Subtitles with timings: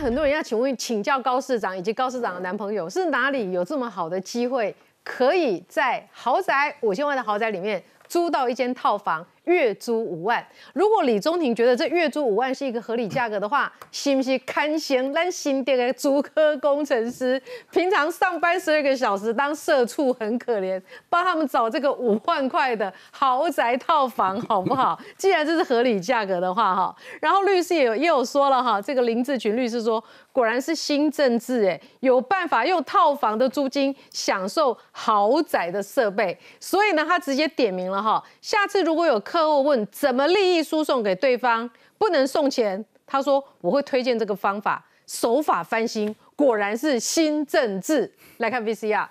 [0.00, 4.74] 很多人要请问请教高市长以及高市长的男朋友，是哪里有这么好的机会，
[5.04, 9.24] 可以在豪宅五千万的豪宅里面租到一间套房？
[9.44, 17.40] 月租五万，如果李宗廷觉得这月租五万是一个合理价格的话， 是不是堪嫌咱新店的租科工程师
[17.70, 24.98] 平常上班十二个小时当社畜很可怜，帮他们找这个五万块的豪宅套房好不好？
[25.16, 39.48] 既然这是合理价格的话哈，然后律师也有也有说了哈，这个林志群律师说，果然是新政治哎，有办法用套房的租金享受豪宅的设备，所以呢，他直接点名了哈，下次如果有客。
[39.48, 42.84] 户问怎么利益输送给对方，不能送钱。
[43.06, 48.12] 他说我会推荐这个方法，手法翻新，果然是新政治。
[48.38, 49.06] 来看 VCR。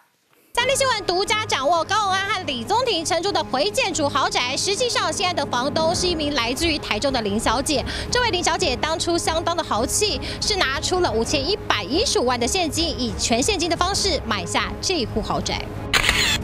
[0.55, 7.85] 三立新闻独家掌握高宏安和李宗廷承租的回建筑豪宅，实际上现在的房东是一名来自于台中的林小姐。
[8.11, 15.63] 这位林小姐当初相当的豪气，是拿出了五千一百一十五万的现金，以全现金的方式买下这户豪宅。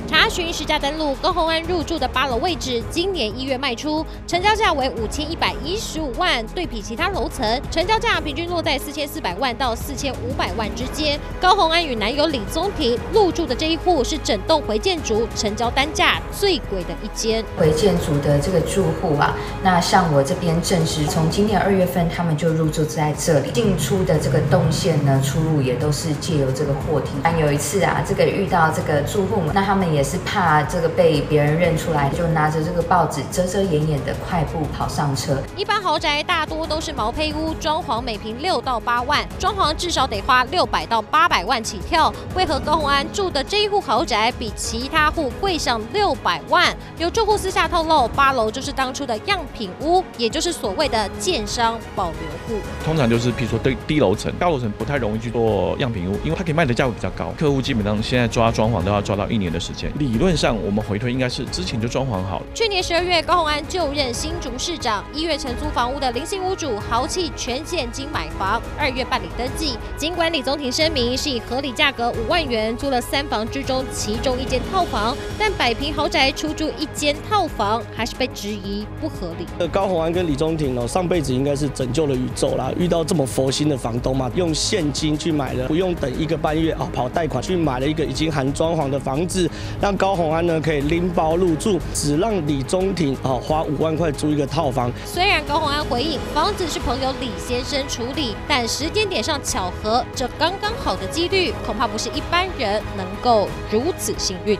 [0.07, 6.45] 查询实价登录，高鸿安入住的八楼位置，今年一月卖出，成交价为五千一百一十五万。
[6.53, 11.19] 对比其他楼层，成交价平均落在四千四百万到四千五百万之间。
[11.41, 17.43] 高鸿安与男友李宗廷入住的这一户是整栋回建筑，成交单价最贵的一间。
[17.57, 27.11] 回建筑的这个住户啊，那像我这边证实，从今年二月份他们就入住在这里，进出的这个动线呢，出入也都是借由这个货梯。
[27.23, 35.37] 但有一次啊，这个遇到这个住户，那他们也是怕这个被别人认出来，就拿着这个报纸遮遮掩掩的快步跑上车。
[35.55, 42.13] 一般豪宅大多都是毛坯屋，装潢每平六到八万，装潢至少得花六百到八百万起跳。
[42.35, 46.75] 为何高宏安住的这一户豪宅比其他户贵上六百万？
[46.97, 52.13] 有住户私下透露，八楼就是当初的样品屋，也就是所谓的建商保留
[52.47, 52.61] 户。
[52.83, 57.33] 通常就是，比如说低低楼层、高楼层不太容易去做样品屋，因为它可以卖的价格比较高。
[57.37, 59.91] 客户基本上现在抓装潢都要抓到一年的时间。
[59.99, 62.45] 理论上，我们回推应该是之前就装潢好了。
[62.53, 69.77] 去年十二月，高鸿安就任新竹市长，一月承租房屋的零星屋主豪气全现金买房，二月办理登记。
[69.97, 79.45] 尽管李宗廷声明是以合理价格五万元租了三房之中其中一间套房，但百平豪宅出租一间套房还是被质疑不合理。
[79.59, 89.49] 呃，高鸿安跟李宗廷哦，上辈子应该是拯救了宇宙啦，遇到这么佛心的房东嘛，用现金去买了，不用等一个半月哦，跑贷款去买了一个已经含装潢的房子。
[89.81, 94.91] 让高宏安呢可以拎包入住，只让李宗廷啊花五万块租一个套房。
[95.05, 104.57] 虽然高宏安回应房子是朋友李先生处理，但时间点上巧合，这刚刚好的几率恐怕不是一般人能够如此幸运。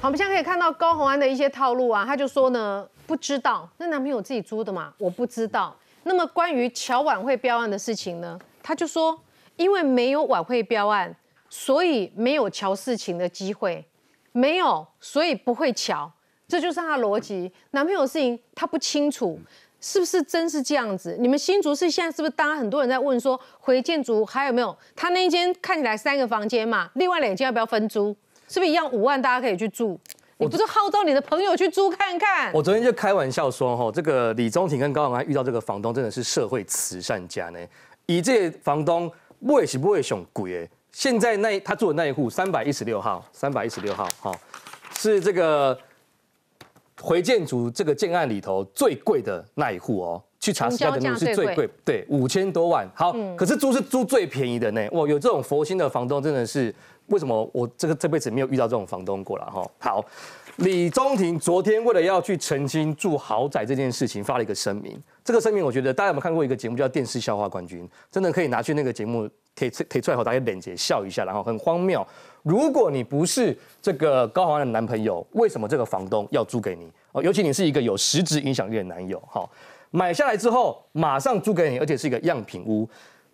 [0.00, 5.74] 好，我们现在可以看到高宏安的一些套路啊，他就说呢不知道，那男朋友自己租的嘛，我不知道。
[6.04, 9.18] 那么关于乔晚会标案的事情呢，他就说
[9.56, 11.14] 因为没有晚会标案。
[11.56, 13.86] 所以没有瞧事情的机会，
[14.32, 16.10] 没有，所以不会瞧，
[16.48, 17.50] 这就是他的逻辑。
[17.70, 19.38] 男朋友的事情他不清楚，
[19.80, 21.16] 是不是真是这样子？
[21.16, 22.30] 你们新竹市现在是不是？
[22.30, 24.76] 大家很多人在问说，回建筑还有没有？
[24.96, 28.08] 他那一间看起来三个房间嘛，另外两间要不要分租？
[28.48, 29.96] 是不是一样五万大家可以去住？
[30.38, 32.52] 你不是号召你的朋友去租看看？
[32.52, 37.60] 我昨天就开玩笑说，哈，这个李宗廷跟高永安遇到这个房东真的是社会慈善家呢。
[38.06, 39.08] 以这房东
[39.46, 40.70] 不会是不会熊贵诶。
[40.94, 44.32] 现在那他住的那一户三百一十六号，三百一十六号，哈，
[44.96, 45.76] 是这个
[47.02, 50.22] 回建筑这个建案里头最贵的那一户哦。
[50.38, 52.86] 去查实价的路是最贵，对，五千多万。
[52.94, 54.88] 好，可是租是租最便宜的呢。
[54.92, 56.72] 哇，有这种佛心的房东真的是，
[57.06, 59.66] 为什么我这个这辈子没有遇到这种房东过了哈？
[59.78, 60.04] 好，
[60.56, 65.02] 李宗廷昨天为了要去澄清住豪宅这件事情，发了一个声明。
[65.24, 67.82] 这个声明我觉得大家有没有看过一个节目叫《电视笑话冠军》？
[68.12, 69.28] 真的可以拿去那个节目。
[69.54, 72.06] 贴贴出来后，大家脸姐笑一下，然后很荒谬。
[72.42, 76.90] 如果你不是这个高豪安的男朋友，为什么这个房东要租给你？
[77.12, 79.48] 哦，尤其你是一个有实质影响力的男友，哈，
[79.90, 82.86] 买下来之后马上租给你，而且是一个样品屋，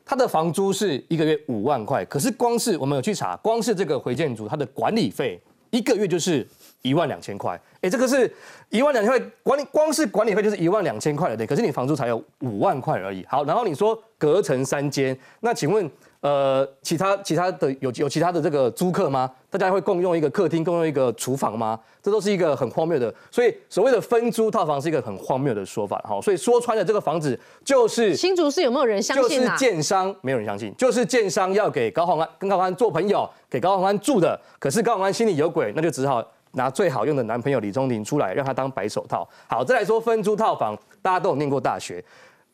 [0.05, 5.41] 他的房租是一个月五万块，可是光是我们有去查，光是这个回建筑它的管理费
[5.71, 6.47] 一个月就是
[6.83, 7.61] 一万两千块。
[7.81, 8.33] 哎，这个是
[8.69, 13.25] 一万两千块管理，光是管理费就是一万两千块的，可是你房租才有五万块而已。
[13.27, 15.91] 好，然后你说隔成三间，那请问？
[16.21, 19.31] 呃，其他其他的有有其他的这个租客吗？
[19.49, 21.81] 大家会共用一个客厅，共用一个厨房吗？
[22.03, 25.99] 这都是一个很荒谬的，所以所谓的分租套房是一个很荒谬的说法。
[26.07, 34.39] 好，所以说穿了这个房子就是新竹市有没有人相信就是建商没有人相信，就是建商要给高宏安跟高宏安做朋友，给高宏安住的。
[34.59, 36.23] 可是高宏安心里有鬼，那就只好
[36.53, 39.27] 拿最好用的男朋友李宗廷出来，让他当白手套。
[39.49, 42.05] 好，再来说分租套房，大家都有念过大学。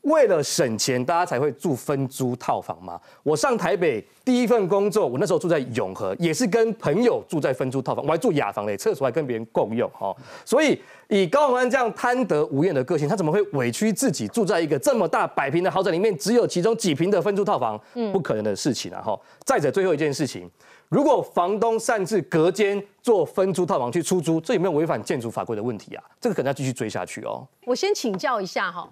[0.06, 3.00] 为了省钱，大家才会住分租套房吗？
[3.24, 10.16] 我上台北第一份工作，我那时候住在永和，也是跟朋友住在分租套房，我还住雅房嘞，厕所还跟别人共用哦。
[10.44, 17.80] 所以以高宏安这样贪得无厌的个性，他怎么会委屈自己住在一个这么大百平的豪宅里面，只有其中几平的分租套房？
[18.12, 19.02] 不可能的事情啊！
[19.02, 19.18] 哈。
[19.44, 20.48] 再者，最后一件事情。
[20.88, 26.04] 如果房东擅自隔间做分租套房去出租，这有没有违反建筑法规的问题啊？
[26.20, 27.44] 这个可能要继续追下去哦。
[27.64, 28.88] 我先请教一下哈，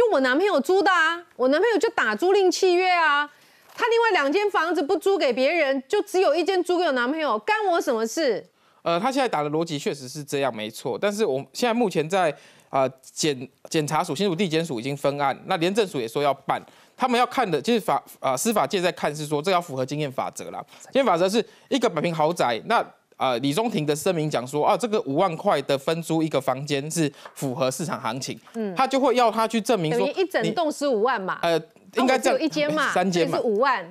[0.00, 3.28] 就我男朋友租的啊，我男朋友就打租赁契约啊，
[3.74, 8.42] 他另外两间房子不租给别人，就只有一间租给我男朋友，干我什么事？
[8.80, 10.98] 呃，他现在打的逻辑确实是这样，没错。
[10.98, 12.34] 但是我现在目前在
[12.70, 16.58] 啊检检察署、新竹地检署已经分案，那廉政署也说要办。
[16.96, 20.64] 他们要看的，就是法啊，司法界在看是说，这要符合经验法则啦。
[20.84, 22.82] 经验法则是一个百平豪宅，那
[23.20, 31.60] 啊，李宗廷的声明讲说，啊，这个五万块的分租一个房间是符合市场行情，嗯，他就会要他去证明说，一整栋十五万嘛，呃，
[31.96, 33.86] 应该只有一间嘛，三间嘛，是五万。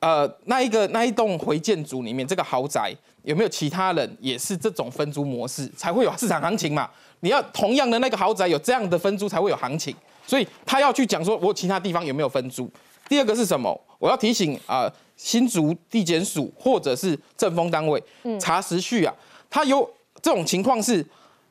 [0.00, 6.90] 呃，那一个那一栋回建筑里面，这个豪宅有没有其他人也是这种分租模式，才会有市场行情嘛？
[7.20, 9.96] 你要同样的那个豪宅有这样的分租，才会有行情。
[10.26, 12.70] 所以他要去讲说，我其他地方有没有分租？
[13.08, 13.80] 第二个是什么？
[13.98, 18.02] 我要提醒啊，新竹地检署或者是政风单位
[18.40, 19.14] 查时序啊，
[19.48, 19.88] 他有
[20.20, 21.04] 这种情况是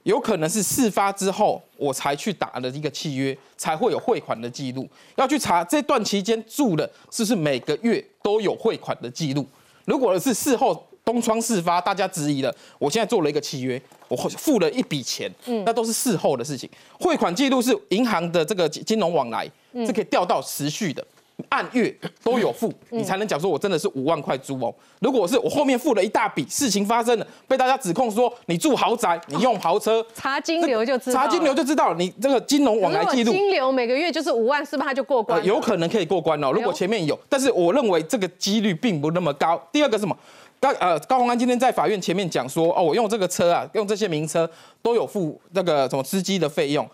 [0.03, 4.87] 有可能是事发之后我才去打的一个契约，才会有汇款的记录。
[5.15, 9.45] 要去查这段期间住的是不是每个月都有汇款的记录？
[9.85, 10.85] 如果是事后。
[11.05, 12.55] 东窗事发，大家质疑了。
[12.79, 16.69] 我现在做了一个契约，我付了一笔钱，嗯，那都是事后的事情。
[16.97, 19.45] 汇款记录是银行的这个金融往来，
[19.85, 21.05] 是可以调到时序的，
[21.49, 21.93] 按月
[22.23, 24.73] 都有付，你才能讲说我真的是五万块租哦。
[24.99, 31.95] 如果是我后面付了一大笔，事情发生了，被大家指控说你住豪宅，你用豪车，查金流就知道，查金流就知道了。
[31.97, 35.43] 你这个金融往来记录，金流每个月就是五万，是不是他就过关？
[35.43, 36.51] 有可能可以过关哦。
[36.51, 39.61] 如果前面有，但是我认为这个几率并不那么高。
[39.71, 40.15] 第二个什么？
[40.59, 44.49] 高呃高鸿安今天在法院前面讲说，哦，我用这个车啊，用这些名车
[44.81, 46.87] 都有付那个什么司机的费用，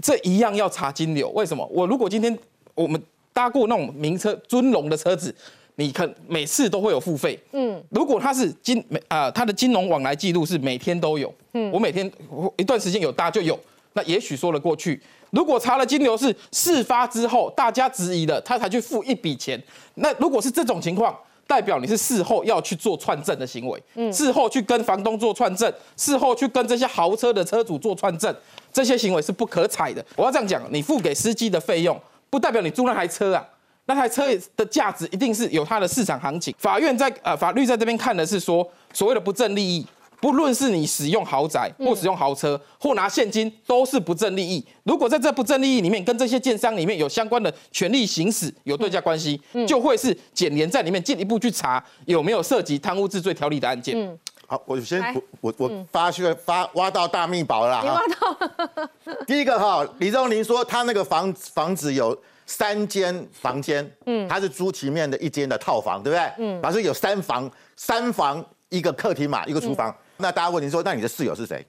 [0.00, 1.28] 这一样要查金流。
[1.30, 1.64] 为什么？
[1.70, 2.36] 我如果今天
[2.74, 3.00] 我们
[3.32, 5.34] 搭过那种名车尊龙的车子，
[5.76, 7.38] 你看每次都会有付费。
[7.52, 12.10] 嗯，如果他是金每啊，他的金融往来记录是每天都有，嗯，我每天
[12.56, 13.58] 一段时间有搭就有，
[13.94, 15.00] 那也许说得过去。
[15.30, 19.62] 如果查了金流是事发之后大家质疑了，他才去付一笔钱，
[19.94, 21.16] 那如果是这种情况。
[21.44, 28.34] 代表你是事后要去做串证的行为，嗯，事后去跟房东做串证，事后去跟这些豪车的车主做串证，
[28.72, 30.02] 这些行为是不可采的。
[30.16, 32.00] 我要这样讲，你付给司机的费用，
[32.32, 33.46] 不代表你租那台车啊，
[33.84, 34.24] 那台车
[34.56, 36.54] 的价值一定是有它的市场行情。
[36.56, 39.86] 法院在呃法律在这边看的是说，所谓的不正利益。
[40.18, 44.64] 不论是你使用豪宅或使用豪车或拿现金，都是不正利益。
[44.84, 54.16] 如果在这不正利益里面，跟这些建商里面有相关的权利行使有对价关系，就会是检联在里面进一步去查有没有涉及贪污治罪条例的案件。
[54.46, 55.02] 好，我先
[55.40, 57.94] 我我发现发挖到大秘宝了哈。
[57.94, 58.90] 挖到。
[59.26, 62.16] 第一个哈，李宗林说他那个房房子有
[62.46, 66.32] 三间房间，嗯，他是租前面的一间的套房，对不对？
[66.38, 69.94] 嗯，反正有三房，三房一个客厅嘛，一个厨房。
[70.18, 71.66] 那大家问你说，那你的室友是谁，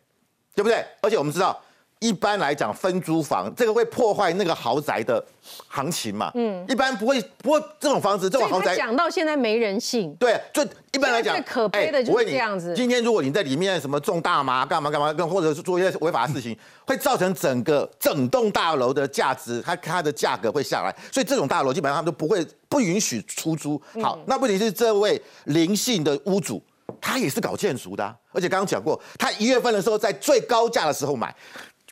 [0.53, 0.85] 对不对？
[1.01, 1.59] 而且我们知道，
[2.03, 5.23] 一般来讲分租房这个会破坏那个豪宅的
[5.69, 6.29] 行情嘛。
[6.35, 10.13] 嗯，一般不会，不过这种房子这种豪宅讲到现在没人性。
[10.15, 10.61] 对，就
[10.91, 12.73] 一般来讲，最可悲的就是这样子。
[12.75, 20.93] 今天如果你在里面什么种大麻干嘛干嘛，跟或者是做一些违法的事情， 会造成整个整栋大楼的价值，它它的价格会下来。
[21.09, 23.81] 所以这种大楼基本上他们都不会不允许出租。
[24.01, 26.61] 好，那问题是这位灵性的屋主。
[27.01, 31.33] 他也是搞建筑的，而且刚刚讲过，他一月份的时候在最高价的时候买。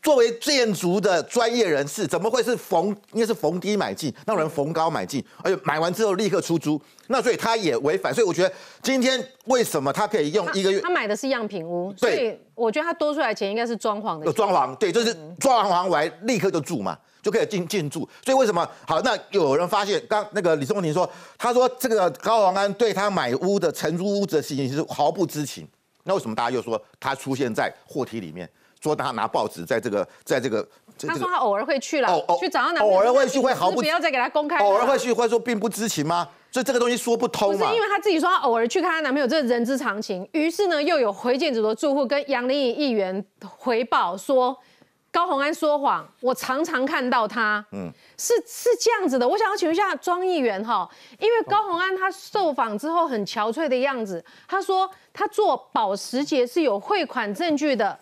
[0.01, 6.81] 作为建筑的专业人士，怎么会是逢应该是逢低买进，让人逢高买进，而且买完之后立刻出租？
[7.07, 8.11] 那所以他也违反。
[8.13, 10.81] 所以我觉得今天为什么他可以用一个月？
[10.81, 14.25] 他买的是样品屋，所以我觉得他多出来钱应该是装潢的。
[14.25, 17.99] 有装潢，对，就是装潢完立刻就住嘛，就可以进进驻。
[18.25, 18.99] 所以为什么好？
[19.01, 25.67] 那有人发现，刚那个李松廷说，他说这个高王安对他买屋的承租屋子的事情是毫不知情。
[26.05, 28.49] 那为什么大家又说他出现在货梯里面？
[28.81, 30.67] 说他拿报纸在这个，在这个，
[31.07, 32.09] 他说他偶尔会去了，
[32.39, 36.27] 去找他男朋友偶尔会去会毫不不要再给他公开，偶尔会去，或者说并不知情吗？
[36.51, 37.59] 所以这个东西说不通嘛。
[37.59, 40.27] 不是因为他自己说他偶尔去看他男朋友，这是人之常情。
[40.33, 44.57] 于是呢，又有回建组的住户跟杨林颖议员回报说，
[45.11, 49.27] 高鸿安说谎，我常常看到他，嗯，是是这样子的。
[49.27, 57.97] 我想要请问一下庄议员哈，因为高鸿安他受访之后很憔悴的样子，他说他做保时捷是有汇款证据的。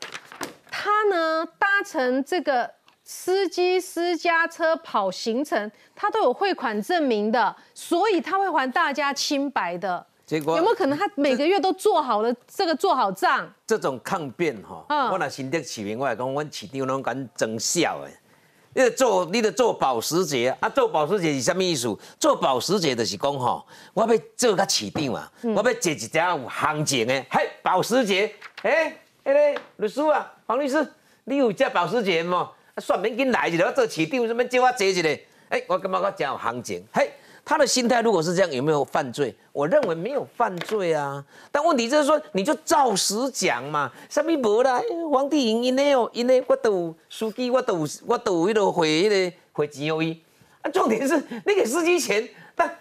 [0.71, 2.69] 他呢搭乘这个
[3.03, 10.05] 司机私家车跑行程，他都有汇款证明的，所以他会还大家清白的。
[10.25, 13.51] 结果有没有可能他每个月都做好了这个做好账？
[13.65, 18.09] 这种抗辩哈，嗯我若新竹市民，我来讲，阮市长拢敢装笑的。
[18.75, 20.69] 你得做，你得做保时捷啊！
[20.69, 21.87] 做保时捷是啥物意思？
[22.19, 28.95] 做保时捷就是讲吼，我要做甲市长啊，嗯我要坐一只有行情的，嘿，保时捷，嘿，
[29.25, 30.83] 迄个律师啊，黄律师，
[31.25, 32.49] 你有这保时捷吗？
[32.77, 35.19] 算免紧来一个，我做市长，什么叫我坐一个？
[35.49, 37.11] 哎，我感觉我真有行情，嘿。
[37.45, 39.35] 他的心态如果是这样，有没有犯罪？
[39.51, 41.23] 我认为没有犯罪啊。
[41.51, 43.91] 但问题就是说，你就照实讲嘛。
[44.09, 44.81] 什么无啦？
[45.11, 50.23] 皇帝赢因呢哦，因呢我都有司机，我都有我都有迄个汇迄个汇钱给伊。
[50.63, 51.15] 啊，重点是
[51.45, 52.75] 你给司机钱，但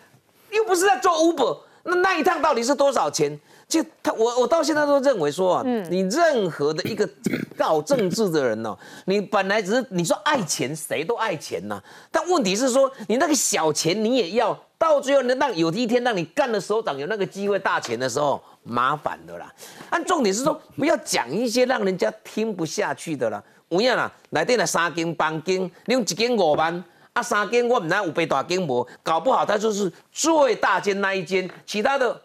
[0.51, 3.39] 又不是在做 Uber，那那一趟到底是多少钱？
[3.69, 7.07] 就他，我我到现在都认为说啊，你任何的一个
[7.55, 11.79] 搞政治的人呢、 你本来只是你说爱钱，谁都爱钱呐、
[12.11, 19.53] 但问题是说，你那个小钱你也要，到最后能让有一天让你干了首长有那个机会大钱的时候，麻烦的啦。
[19.91, 23.43] 按重点是说，不要讲一些让人家听不下去的啦。
[23.69, 26.83] 有影啦，内底来三间房间，你用一间五万。
[27.13, 32.19] 啊，三间我唔知有八大间无，搞不好他就是最大间那一间，其他的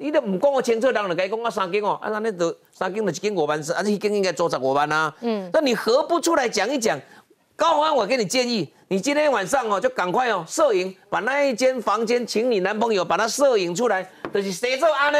[0.00, 5.12] 你都唔讲我清楚，人就该讲我三间哦，啊那那就三间就一间五万四，啊这一间应该做十五万啊。
[5.20, 6.98] 嗯，那你何不出来讲一讲？
[7.56, 15.18] 高宏安，我给你建议，你今天晚上哦就赶快哦摄影，把那一间房间请你男朋友把它摄影出来，就是谁做安呢？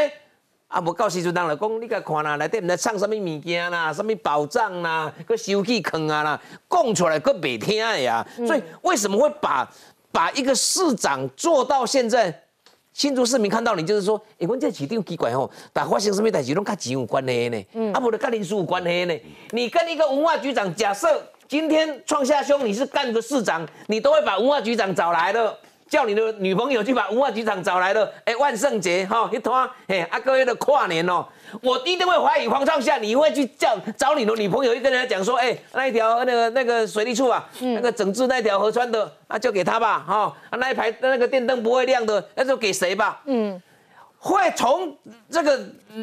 [0.69, 8.25] 啊，无到时阵人来讲，你甲看啦，内底毋知藏什么物件啦，什么宝藏啦，搁收起坑啊啦，讲出来搁袂听的呀。
[8.47, 9.69] 所以为什么会把
[10.13, 12.45] 把一个市长做到现在？
[12.99, 17.93] 新竹市民看到你就是说，哎、阮这市长奇怪吼，但发生什么代志拢甲钱有关系呢？
[17.93, 19.17] 啊，无就跟林书有关系呢。
[19.53, 21.07] 你跟一个文化局长，假设
[21.47, 25.57] 今天创下兄你是干个市长，你都会把文化局长找来了。
[25.89, 31.27] 叫你的女朋友去把文化局长找来了，哎，万圣节哈，一拖，哎，啊，各位的跨年哦，
[31.63, 43.61] 我一定会怀疑黄创下，你会去叫找你的女朋友，去跟人家讲说，哎，那一条那个那个水利处啊，那个整治那条河川的，啊，就给他吧，哈、啊，那一排那个电灯不会亮的，那就给谁吧，嗯。
[44.21, 44.93] 会从
[45.31, 45.61] 这个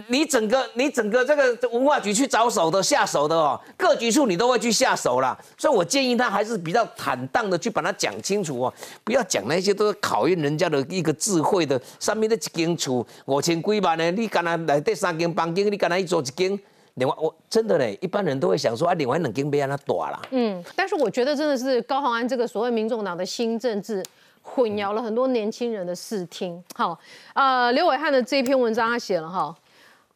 [0.08, 16.58] 你整个你整个这个文化局去着手的下手的哦，各局处你都会去下手啦，所以我建议他还是比较坦荡的去把它讲清楚哦，不要讲那些都是考验人家的一个智慧的，上面的一间厝五千几万呢，你干那来这三间房间，你干那一做一间，
[16.94, 24.02] 另外我真的嘞，一般人都会想说啊，另外两间要安那大啦，嗯，但是我觉得真的是高虹安这个所谓民众党的新政治。
[24.48, 26.64] 混淆了很多年轻人的视听。
[26.76, 26.98] 好，
[27.34, 29.54] 呃，刘伟汉的这篇文章他写了哈，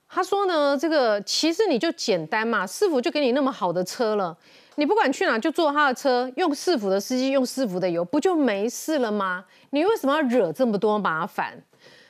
[0.08, 4.38] 他说呢，这个其实你就简单嘛，市府就给你那么好的车了，
[4.76, 9.44] 你不管去哪就坐他的车，用市府的司机，用市府的油，不就没事了吗？
[9.72, 11.62] 你为什么要惹这么多麻烦？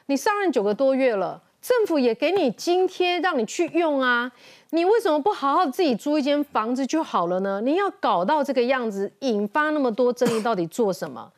[0.07, 4.31] 你上任九个多月了，政府也给你津贴让你去用啊，
[4.71, 7.61] 你为什么不好好自己租一间房子就好了呢？
[7.61, 11.31] 你要搞到这个样子，引发那么多争议，到底做什么？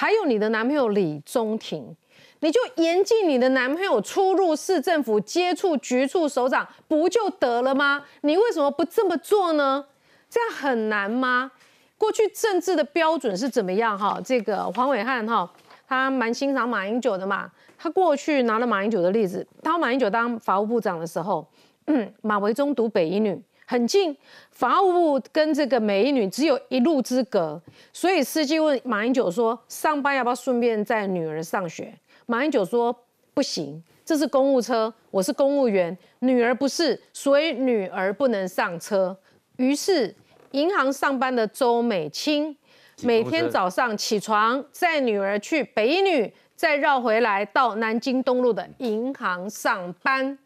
[0.00, 1.96] 还有你的男朋友李宗廷，
[2.38, 8.04] 你就严禁你的男朋友出入市政府接触局处首长，不就得了吗？
[8.20, 9.84] 你为什么不这么做呢？
[10.30, 11.50] 这样很难吗？
[11.96, 13.98] 过去政治的标准是怎么样？
[13.98, 15.52] 哈，这个黄伟汉哈，
[15.88, 17.50] 他蛮欣赏马英九的嘛。
[17.76, 21.44] 他过去拿了马英九的例子，当马英九当法务部长的时候，
[21.88, 23.42] 嗯，马维忠读北一女。
[23.70, 24.16] 很近，
[24.50, 27.60] 法务部跟这个美女只有一路之隔，
[27.92, 31.92] 所以司机问马英九说：“上班要不要顺便载女儿上学？”
[32.24, 32.98] 马英九说
[33.34, 39.14] ：“不行，这是公务车，我是公务员，女儿不是，所以女儿不能上车。”
[39.56, 40.16] 于是，
[40.52, 42.56] 银行上班的周美青
[43.02, 50.38] 每天早上起床载女儿去北一女，再绕回来到南京东路的银行上班，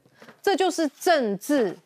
[0.42, 1.76] 这就是政治。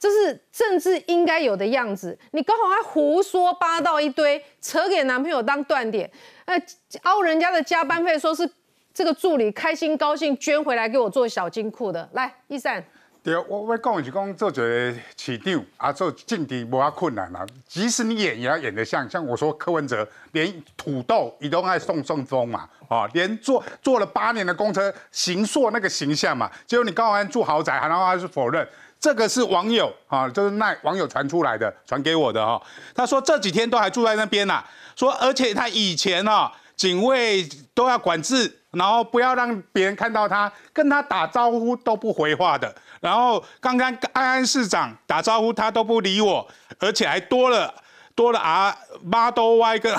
[0.00, 2.18] 这是政治应该有的样子。
[2.30, 6.10] 你刚好还胡说八道一堆，扯给男朋友当断点，
[6.46, 6.58] 呃，
[7.02, 8.50] 凹人家的加班费，说是
[8.94, 12.08] 这个助理开心高兴捐回来给我做小金库的。
[12.14, 12.82] 来，一善，
[13.22, 17.44] 对，我我讲的是讲做一个市长啊，做政治无遐困难啊。
[17.68, 28.66] 即使你演也要演得像，像我说柯文哲连土豆你都爱送送风嘛，哦，连做做了八年的公车行硕那个形象嘛，结果你高安住豪宅，然后还是否认。
[29.00, 32.62] 这个是网友啊，就是那网友传出来的，传给我的哈、哦。
[32.94, 42.72] 他说这几天都还住在那边呐、啊，说而且他以前啊，警卫都要管制，然后不要让别人看到他，跟他打招呼都不回话的。
[43.00, 46.46] 然后刚刚安安市长打招呼他都不理我，
[46.78, 47.72] 而且还多了
[48.14, 49.94] 多了 R Model Y 跟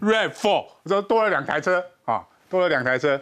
[0.00, 3.20] Red Four，说多了两台车啊，多了两台车。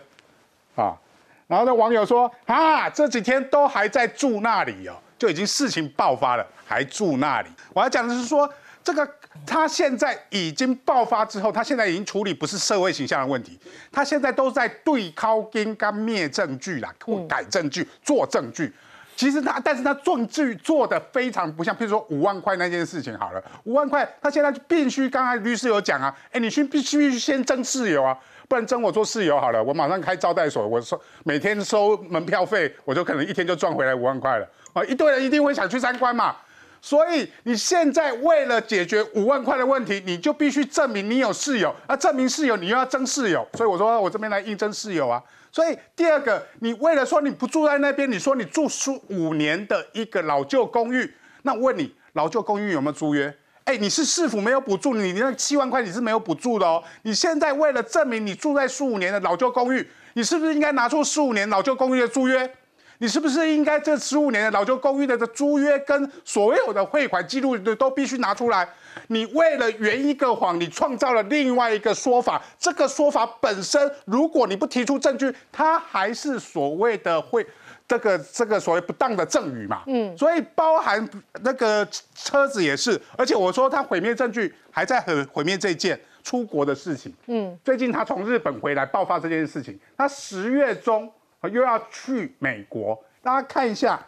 [1.50, 7.48] 然后呢，网友说啊，这几天都还在住那里哦，就已经事情爆发了，还住那里。
[7.74, 8.48] 我要讲的是说，
[8.84, 9.04] 这个
[9.44, 13.58] 他现在已经爆发之后，他现在已经处理不是社会形象的问题，
[13.90, 18.72] 他现在都在对靠跟跟灭证据啦，或改证据、做证据。
[19.20, 28.16] 其实他，但是他证据做的非常不像，譬如说五万块那件事情好了，五万块他现在就必须，刚才律师有讲啊，哎，你去必须先争室友啊。
[28.48, 34.82] 不然争我做室友好了，我马上开招待所，我收每天收门票费，我就可能一天就赚回来五万块了啊！
[34.84, 36.34] 一堆人一定会想去参观嘛，
[36.80, 45.22] 所以你现在为了解决五万块的问题，你就必须证明你有室友，啊，证明室友你又要争室友，所以我说我这边来应征室友啊。
[45.52, 53.34] 所以第二个，你为了说你不住在那边，你说你住数五年的一个老旧公寓，那问你老旧公寓有没有租约？
[53.64, 56.82] 哎，你是市府没有补助你，你那七万块你是没有补助的哦。
[57.02, 62.52] 你现在为了证明你住在十五年的老旧公寓，你是不是应该拿出十五年老旧公寓的租约？
[62.98, 68.68] 你是不是应该这十五年的老旧公寓的的租约跟所有的汇款记录都必须拿出来？
[69.10, 72.40] 你为了圆一个谎，你创造了另外一个说法。
[72.58, 77.46] 这个说法本身，如果你不提出证据，它还是所谓的会。
[77.88, 81.10] 这个这个所谓不当的赠与嘛，嗯，所以包含
[81.42, 91.12] 那个车子也是，而且我说他毁灭证据还在毁毁灭这件出国的事情，嗯，最近他从日本回来爆发这件事情，他十月中
[91.50, 94.00] 又要去美国，大家看一下，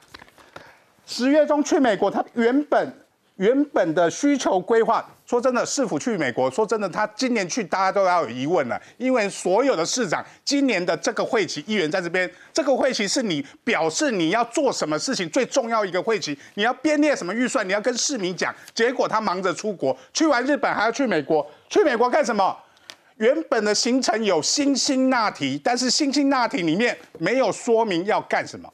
[1.05, 2.89] 十月中去美国，他原本
[3.37, 5.05] 原本的需求规划。
[5.25, 22.55] 说真的，市府去美国，说真的，他今年去，大家都要有疑问了，因为所有的市长今年的这个会期，议员在这边，这个会期是你表示你要做什么事情最重要一个会期，你要编列什么预算，你要跟市民讲，结果他忙着出国，去完日本还要去美国，去美国干什么？
[23.17, 28.71] 原本的行程有新兴那提，但是新兴那提里面没有说明要干什么。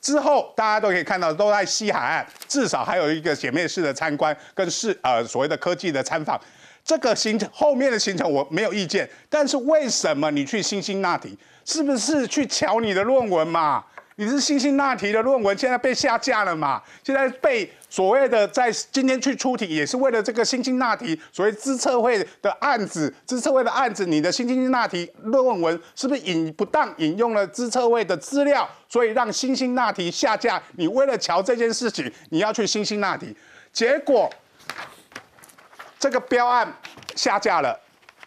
[0.00, 6.40] 之后大家都可以看到，都在西海岸，至少还有一个姐妹式的参观跟是呃所谓的科技的参访。
[6.84, 11.36] 这个行程后面的行程我没有意见，但是为什么你去新辛那提？
[11.64, 13.84] 是不是去瞧你的论文嘛？
[14.18, 16.82] 你是辛辛那提的论文，现在被下架了嘛？
[17.04, 30.62] 现在被所谓的在今天去出题，也是为了这个辛辛那提所谓资策会的案子，资策会的案子，你的辛辛那提论文是不是引不当引用了资策会的资料，所以让辛辛那提下架？
[30.76, 33.36] 你为了瞧这件事情，你要去辛辛那提，
[33.70, 34.32] 结果
[35.98, 36.66] 这个标案
[37.14, 37.78] 下架了，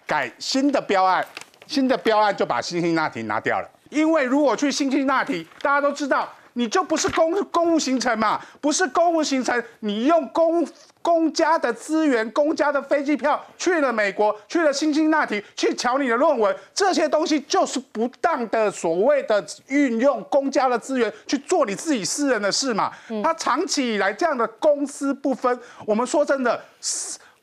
[0.06, 1.25] 改新的标案，
[1.65, 3.67] 新的标案就把辛辛那提拿掉了。
[3.89, 10.67] 因为如果去辛辛那提，大家都知道，你就不是公公务行程嘛，不是公务行程，你用公
[11.02, 22.91] 公家的资源、公家的飞机票去了美国，去了辛辛那提，去瞧你的论文，这些东西就是不当的所谓的运用公家的资源去做你自己私人的事嘛。
[23.23, 26.62] 他长期以来这样的公私不分，我们说真的，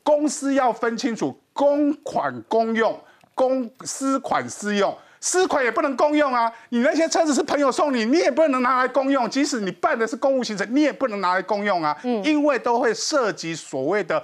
[0.03, 2.97] 公司要分清楚，公款公用，
[3.33, 4.95] 公私款私用。
[5.19, 6.51] 私款也不能公用啊！
[6.69, 9.29] 你那些车子是朋友送你，你也不能拿来公用。
[9.29, 11.97] 即使你办的是公务行程，你也不能拿来公用啊！
[12.23, 14.23] 因为都会涉及所谓的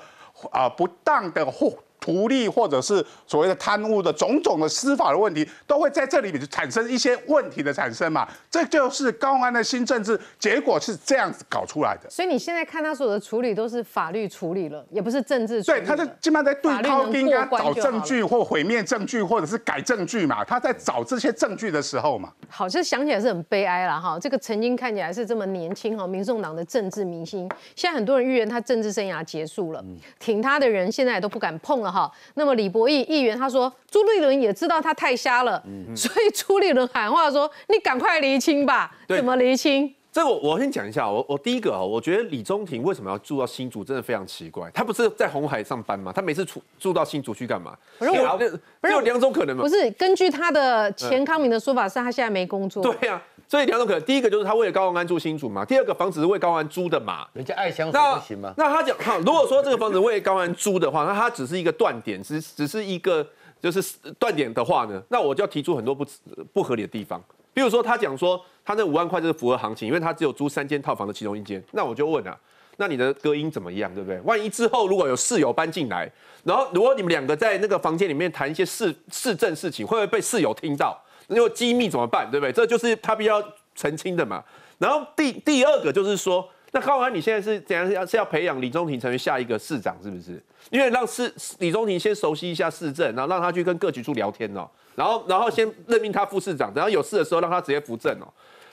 [0.52, 1.74] 啊不当的货。
[2.04, 8.28] 图利或者是所谓的贪污的种种的司法的问题，都会在这里面产生一些问题的产生嘛？
[8.52, 12.10] 这就是高安的新政治结果是这样子搞出来的。
[12.10, 15.64] 所以你现在看他所有的处理都是法律处理了，也不是政治。
[15.64, 20.44] 对，他就基本上在对高应该找证据或毁灭证据或者是改证据嘛？
[20.44, 22.34] 他在找这些证据的时候嘛？
[22.50, 24.20] 好，其实想起来是很悲哀了哈。
[24.20, 29.82] 这个曾经看起来是这么年轻哈，民众党的政治明星，现在很多人预言他政治生涯结束了，
[30.20, 31.93] 挺他的人现在都不敢碰了。
[31.94, 35.64] 哈，那么李博义议员他说，朱立伦也知道他太瞎了，
[35.96, 39.94] 所以朱立伦喊话说：“你赶快厘清吧。”怎么厘清？
[40.12, 44.70] 这我我先讲一下，我我第一个啊，我觉得李宗廷为什么要住到新竹，真的非常奇怪。
[44.72, 46.12] 他不是在红海上班吗？
[46.14, 47.76] 他每次住住到新竹去干嘛？
[47.98, 48.38] 不是我，
[48.80, 49.64] 不是有两种可能吗？
[49.64, 52.84] 不是，根据他的前康明的说法，是他现在没工作。
[52.84, 53.22] 对呀。
[53.54, 58.52] 所以两种可能，第一个就是他为了高安住新竹嘛，第二个房子是为高安租的嘛，人家爱相处不行吗？
[58.58, 63.24] 那他讲哈，如果说这个房子为高安租的话，那他只是一个断点，只只是一个
[63.62, 63.80] 就是
[64.18, 66.04] 断点的话呢，那我就要提出很多不
[66.52, 67.24] 不合理的地方。
[67.54, 72.36] 比如说他讲说他那五万块就是符合行情，因为他只有租三间套房的其中一间，那我就问啊，
[72.78, 74.20] 那你的隔音怎么样，对不对？
[74.22, 76.12] 万一之后如果有室友搬进来，
[76.44, 81.00] 然后如果你们两个在那个房间里面谈一些市市政事情，会不会被室友听到？
[81.28, 82.52] 因为机密怎么办，对不对？
[82.52, 83.44] 这就是他必要
[83.76, 84.44] 澄清的嘛。
[84.78, 87.88] 然后第第二个就是说，那高安你现在是怎样？
[87.88, 90.42] 是要是要培养李宗廷成为下一个市长，是不是？
[90.70, 98.28] 因为让市李宗廷先熟悉一下市政，然后让他去跟各局处聊天哦，然后然后先任命他副市长，然后有事的时候让他直接扶正哦。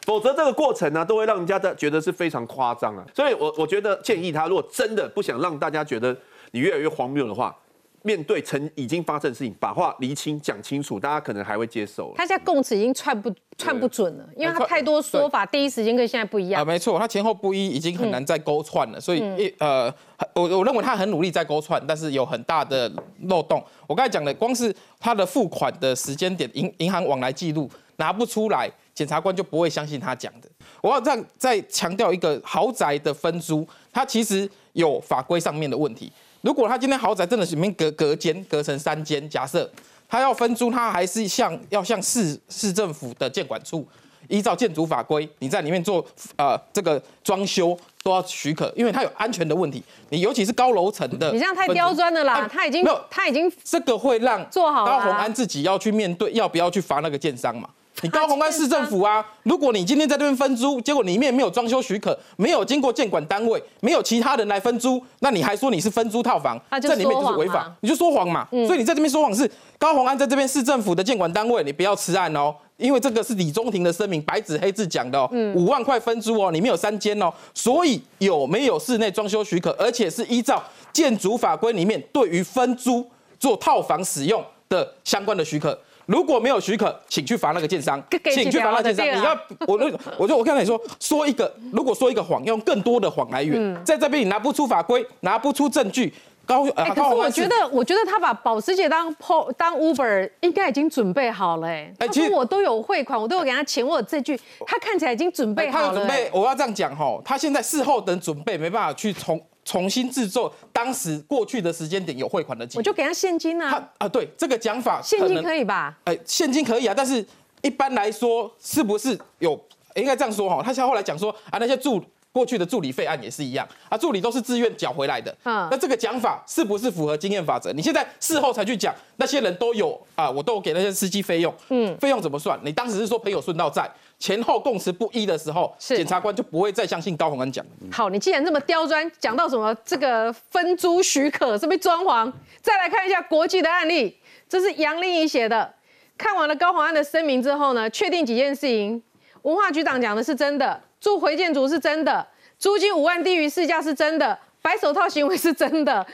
[0.07, 3.05] 否则这个过程呢，都会让人家的觉得是非常夸张啊。
[3.15, 6.17] 所以我我觉得建议他，如果真的不想让大家觉得
[6.53, 7.55] 你越来越荒谬的话，
[8.03, 12.13] 面对曾已经发生的事情，把话厘清讲清楚，大家可能还会接受。
[12.17, 16.63] 他现在供词已经串不串不准了，因为他太多说法，第一时间跟现在不一样。
[16.63, 19.01] 啊，没错，他前后不一，已经很难再勾串了。
[19.01, 19.93] 所以一呃，
[20.35, 22.91] 我我认为他很努力在勾串，但是有很大的
[23.25, 23.63] 漏洞。
[23.87, 30.49] 我刚才讲的，光是他的付款的时间点，银银行往来记录拿不出来，检察官就不会相信他讲的。
[30.81, 36.11] 我要再再强调一个豪宅的分租，它其实有法规上面的问题。
[36.43, 39.71] 如果他今天豪宅真的是里面隔隔间隔成三间，假设
[40.09, 43.87] 他要分租，他还是向要向市市政府的建管处
[44.29, 46.05] 依照建筑法规，你在里面做
[46.37, 49.83] 呃这个装修都要许可，因为它有安全的问题。
[50.09, 52.49] 你尤其是高楼层的，你这样太刁钻了啦！
[52.51, 57.69] 他已经没有，他已经这个会让做好高鸿安自己要去面对，要不要去罚那个建商嘛？
[58.03, 68.49] 你高鸿安市政府啊，如果你今天在这边分租，结果里面没有装修许可，没有经过监管单位，没有其他人来分租，那你还说你是分租套房，这里面就是违法，你就说谎嘛。
[68.51, 83.07] 所以你在这边说谎是高鸿安在这边市政府的监管单位，你不要吃案哦，因为这个是李中庭的声明，白纸黑字讲的哦，五万块分租哦，里面有三间哦，所以有没有室内装修许可，而且是依照建筑法规里面对于分租
[83.39, 85.79] 做套房使用的相关的许可。
[86.11, 88.03] 如果没有许可，请去罚那个建商，
[88.35, 89.17] 请去罚那个建商。
[89.17, 89.33] 你要
[89.65, 89.79] 我，
[90.19, 96.13] 我就我刚才说说一个，如果说一个谎，用更多的谎来圆，在这边你拿不出法规，拿不出证据，
[96.51, 101.69] 高呃，可是我觉得，我觉得他把保时捷当 PO 当 Uber，应该已经准备好了。
[101.69, 105.95] 哎，其实我都有汇款，我都有给他钱，我有这句，他看起来已经准备好了。
[105.95, 109.41] 准备，我要这样讲哈，他现在事后等准备，没办法去重。
[109.63, 113.89] 重新制作当时过去的时间点有汇款的记录，我就给他现金啊。
[113.99, 115.95] 啊，对，这个讲法，现金可以吧？
[116.05, 117.25] 哎，现金可以啊，但是
[117.61, 119.61] 一般来说，是不是有
[119.95, 120.63] 应该这样说哈？
[120.65, 125.37] 他像后来讲说啊，那些助过去的助理费案也是一样啊，助理都是自愿缴回来的。
[125.45, 127.73] 嗯，那这个讲法是不是符合经验法则？
[127.73, 131.53] 你现在事后才去讲，那些人都有啊，我都有给那些司机费用。
[131.71, 132.59] 嗯，费用怎么算？
[132.63, 133.91] 你当时是说朋友顺道在。
[134.21, 137.65] 前后供词不一的时候，检察官就不会再相信高宏安讲。
[137.91, 142.31] 好，你既然这么刁钻，讲到什么这个分租许可，是不是装潢？
[142.61, 145.73] 再来看一下国际的案例，这是杨丽仪写的。
[146.19, 149.03] 看完了高鸿安的声明之后呢，确定几件事情：
[149.41, 152.27] 文化局长讲的是真的，住回建筑是真的，
[152.59, 156.07] 租金五万低于市价是真的，白手套行为是真的。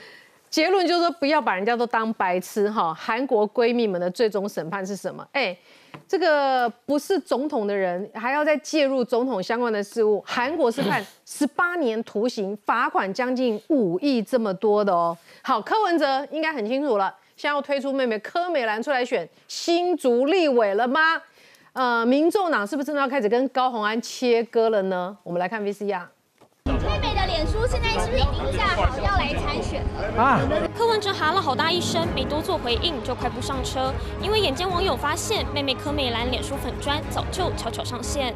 [0.49, 2.93] 结论就是说，不要把人家都当白痴哈。
[2.93, 5.27] 韩国闺蜜们的最终审判是什么？
[5.33, 5.55] 哎。
[6.07, 10.23] 这个不是总统的人，还要再介入总统相关的事务。
[10.25, 15.17] 韩国是判 十八年徒刑，罚款将近五亿这么多的哦。
[15.41, 21.21] 好，柯文哲应该很清楚了，现在要推出妹妹柯美兰出来选新竹立委了吗？
[21.77, 25.15] 呃，民众党是不是真的要开始跟高虹安切割了呢？
[25.21, 26.07] 我们来看 VCR。
[27.37, 30.19] 脸书现在是不是已经架好要来参选了？
[30.19, 30.41] 啊！
[30.75, 38.33] 柯文哲哈了好大一声，没多做回应就快步上车，因为眼尖网友发现妹妹柯美兰脸书粉砖早就悄悄上线。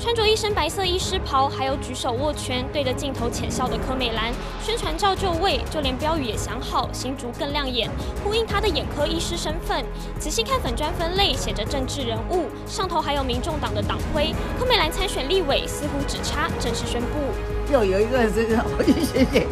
[0.00, 7.88] 穿着一身白色医师袍，还有举手握拳对着镜头浅笑的柯美兰，宣传照就位，就连标语也想好，新竹更亮眼，
[8.24, 9.84] 呼应她的眼科医师身份。
[10.18, 14.34] 仔细看粉砖分类，写着政治人物，上头还有民众党的党徽。
[14.58, 17.53] 柯美兰参选立委，似乎只差正式宣布。
[17.72, 19.46] 又有一个这个，我 就谢谢，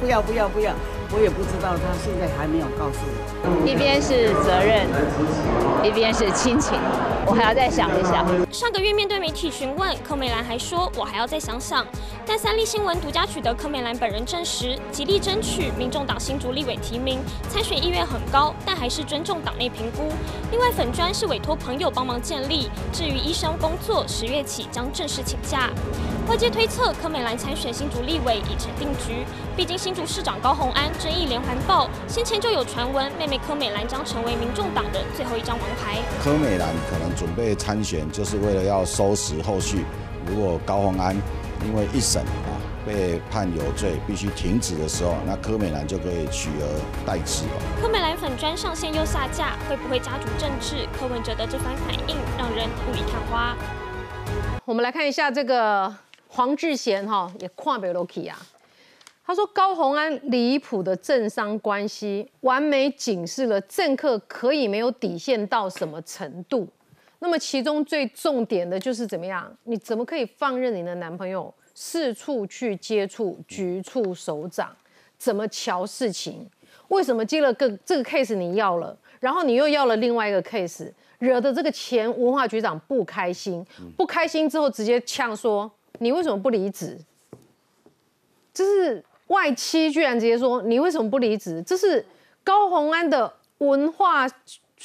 [0.00, 0.72] 不要不要不要，
[1.10, 3.66] 我也不知道，他现在还没有告诉我。
[3.66, 4.86] 一边是责任，
[5.82, 6.78] 一边是亲情，
[7.26, 8.26] 我还要再想一想。
[8.52, 11.86] 上个月面对媒体询问，柯美兰还说，我还要再想想。
[12.26, 20.12] 但三立新闻独家取得柯美兰本人证实，极力争取民众党新竹立委提名，参选意愿很高，但还是尊重党内评估。
[20.50, 22.70] 另外，粉砖是委托朋友帮忙建立。
[22.92, 25.70] 至于医生工作，十月起将正式请假。
[26.28, 29.24] 外界推测，柯美兰参选新竹立委已成定局。
[29.58, 35.98] 毕竟新竹市长高虹安争议连环爆，先前就有传闻，妹妹柯美兰将成为民众党的最后一张王牌。
[36.22, 39.84] 柯美兰可能准备参选，就是为了要收拾后续。
[40.28, 41.12] 如果高虹安
[41.66, 42.54] 因为一审啊
[42.86, 47.50] 被判有罪，必须停止的时候，那柯美兰就可以取而代之了。
[47.82, 50.86] 柯美兰粉砖上线又下架，会不会家族政治？
[50.96, 53.56] 柯文哲的这番反应让人雾里看花。
[54.64, 55.92] 我们来看一下这个。
[56.30, 58.36] 黄志贤哈也跨北 Loki 啊，
[59.28, 66.66] 他说高鸿安离谱的政商关系，完美警示了政客可以没有底线到什么程度。
[67.18, 69.54] 那么其中最重点的就是怎么样？
[69.64, 74.74] 你怎么可以放任你的男朋友四处去接触局处首长，
[75.18, 76.48] 怎么瞧事情？
[76.88, 83.62] 为什么接了个这个 case 你要了，然后你又要了另外一个 case，惹得这个前文化局长不开心，
[83.94, 86.98] 不开心之后直接呛说你为什么不离职？
[88.54, 91.62] 这是外戚居然直接说你为什么不离职？
[91.66, 92.04] 这是
[92.44, 94.26] 高鸿安的文化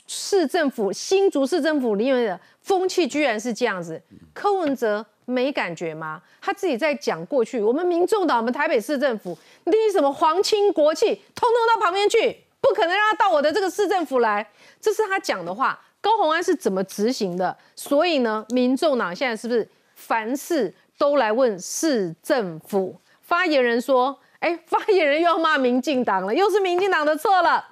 [0.07, 4.01] 市政府新竹市政府里面的风气居然是这样子。
[4.33, 6.21] 柯文哲没感觉吗？
[6.41, 14.47] 他自己在讲过去，我们民众党，我们台北市政府立什么皇亲国戚，通通到旁边去，不可能让他到我的这个市政府来。
[14.79, 15.79] 这是他讲的话。
[16.01, 17.57] 高鸿安是怎么执行的？
[17.77, 22.93] 所以呢，民众党现在是不是凡事都来问市政府？
[23.21, 27.65] 发言人说：“哎，发言人又要骂民进党了，又是民进党的错了。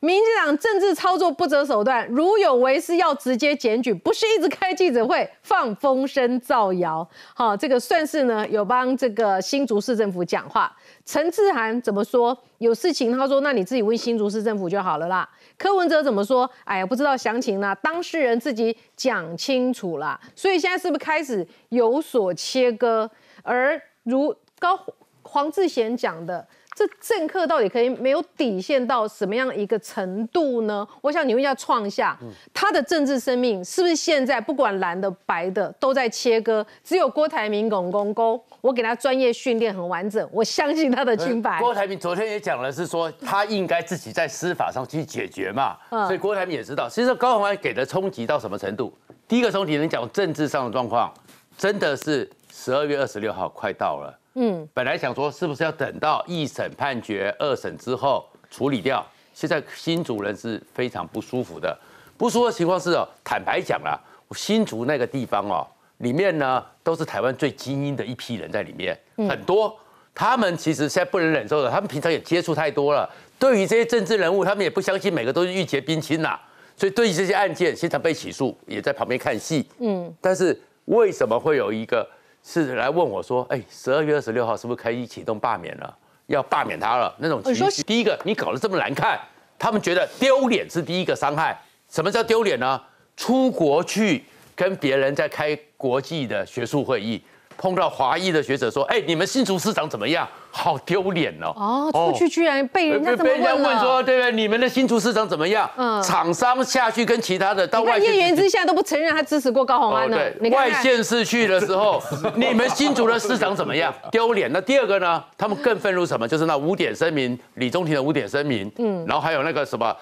[0.00, 7.08] 民进党政治操作不择手段，如有违事要直接检举，不是一直开记者会放风声造谣。
[7.34, 10.70] 好，这个算是呢有帮这个新竹市政府讲话。
[11.06, 12.36] 陈志涵怎么说？
[12.58, 15.26] 有事情他说，那你自己问新竹市政府就好了啦。
[15.56, 16.50] 柯文哲怎么说？
[16.64, 20.20] 哎呀，不知道详情呢，当事人自己讲清楚啦。
[20.36, 23.08] 所以现在是不是开始有所切割？
[23.44, 24.76] 而如高
[25.22, 30.86] 黄志贤讲的，这政客到底可以没有底线到什么样一个程度呢？
[31.00, 32.18] 我想你问一下创下，
[32.52, 36.64] 他的政治生命是不是现在不管蓝的白的都在切割？
[36.82, 41.58] 只有郭台铭拱拱沟，我给他专业训练很完整，我相信他的清白。
[41.60, 48.92] 郭台铭昨天也讲了，是说他应该自己在司法上去解决嘛，所以郭台铭也知道，其实高虹安给的冲击到什么程度？
[49.28, 51.12] 第一个冲击，能讲政治上的状况，
[51.56, 54.18] 真的是十二月二十六号快到了。
[54.34, 59.06] 嗯，本来想说是不是要等到一审判决、二审之后处理掉？
[59.34, 61.78] 现在新竹人是非常不舒服的，
[62.16, 63.98] 不舒服的情况是哦，坦白讲啦，
[64.34, 65.66] 新竹那个地方哦，
[65.98, 69.74] 里面呢都是台湾最精英的一批人在里面，很多
[70.14, 76.38] 他们其实现在不能忍受的，他们平常也接触太多了，对于这些政治人物，他们也不相信每个都是玉洁冰清呐，
[76.76, 79.66] 所以对于这些案件，现场被起诉，也在旁边看戏。
[79.78, 82.06] 嗯，但是为什么会有一个？
[82.44, 85.96] 是来问我说：“哎，十二月二十六号是不是可以启动罢免了？
[86.26, 87.14] 要罢免他了？
[87.18, 89.20] 那种情绪，第一个，你搞得这么难看，
[89.58, 91.56] 他们觉得丢脸是第一个伤害。
[91.88, 92.80] 什么叫丢脸呢？
[93.16, 94.24] 出国去
[94.56, 97.22] 跟别人在开国际的学术会议。”
[97.56, 100.28] 碰到华裔的学者说：“哎，你们新竹市长怎么样？
[100.54, 101.54] 好丢脸哦！
[101.94, 104.32] 哦，出去居然被人家被人家问说，对不对？
[104.32, 105.68] 你们的新竹市长怎么样？
[105.76, 110.18] 嗯，厂商下去跟其他的到外叶元之现在都不承认他支持过高鸿安呢。
[110.38, 112.02] 对，外县市去的时候，
[112.36, 113.92] 你们新竹的市长怎么样？
[114.10, 114.52] 丢脸。
[114.52, 115.24] 那第二个呢？
[115.38, 116.28] 他们更愤怒什么？
[116.28, 119.96] 就是那五点声明，李中庭的五点声明，嗯，然后还有那个什么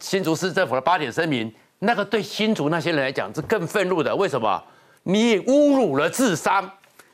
[0.00, 4.16] 新竹市政府的八点声明，那个对新竹那些人来讲是更愤怒的。
[4.16, 4.62] 为什么？
[5.02, 6.70] 你侮辱了智商。”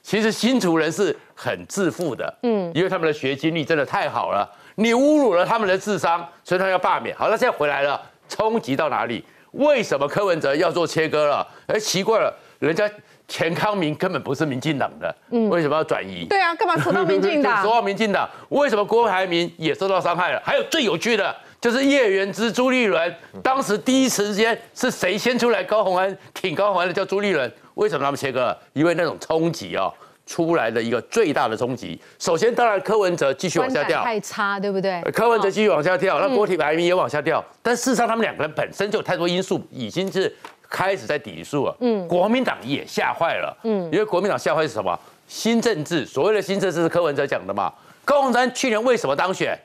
[0.09, 4.51] 其实新竹人是很自负的，嗯，因为他们的学经历真的太好了。
[4.77, 7.15] 你侮辱了他们的智商，所以他要罢免。
[7.15, 9.23] 好，那现在回来了，冲击到哪里？
[9.51, 11.47] 为什么柯文哲要做切割了？
[11.67, 12.91] 哎，奇怪了，人家
[13.27, 16.25] 钱康明根本不是民进党的，嗯，为什么要转移？
[16.25, 17.57] 对啊，干嘛扯到民进党？
[17.63, 20.41] 扯到民进党，为什么郭台铭也受到伤害了？
[20.43, 25.63] 还有最有趣的就是叶元之、朱立伦，当时第一时间是谁先出来？
[25.65, 27.53] 高鸿安挺高鸿安的叫朱立伦。
[27.75, 28.57] 为什么他们切割？
[28.73, 29.93] 因为那种冲击哦，
[30.25, 32.01] 出来的一个最大的冲击。
[32.19, 35.03] 首先，当然柯文哲继续往下掉，太差，对不对？
[35.13, 37.45] 柯文哲继续往下掉，那郭体白明也往下掉。
[37.61, 40.33] 但事实上，他们两个人本身就有太多因素，已经是
[40.69, 41.77] 开始在抵触了。
[41.81, 43.57] 嗯，国民党也吓坏了。
[43.65, 44.97] 嗯，因为国民党吓坏是什么？
[45.27, 47.73] 新政治，所谓的新政治是柯文哲讲的嘛？
[48.05, 49.59] 高鸿山去年为什么当选？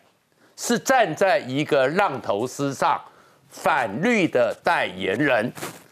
[0.55, 3.01] 是站在一个浪头之上，
[3.49, 5.51] 反绿的代言人。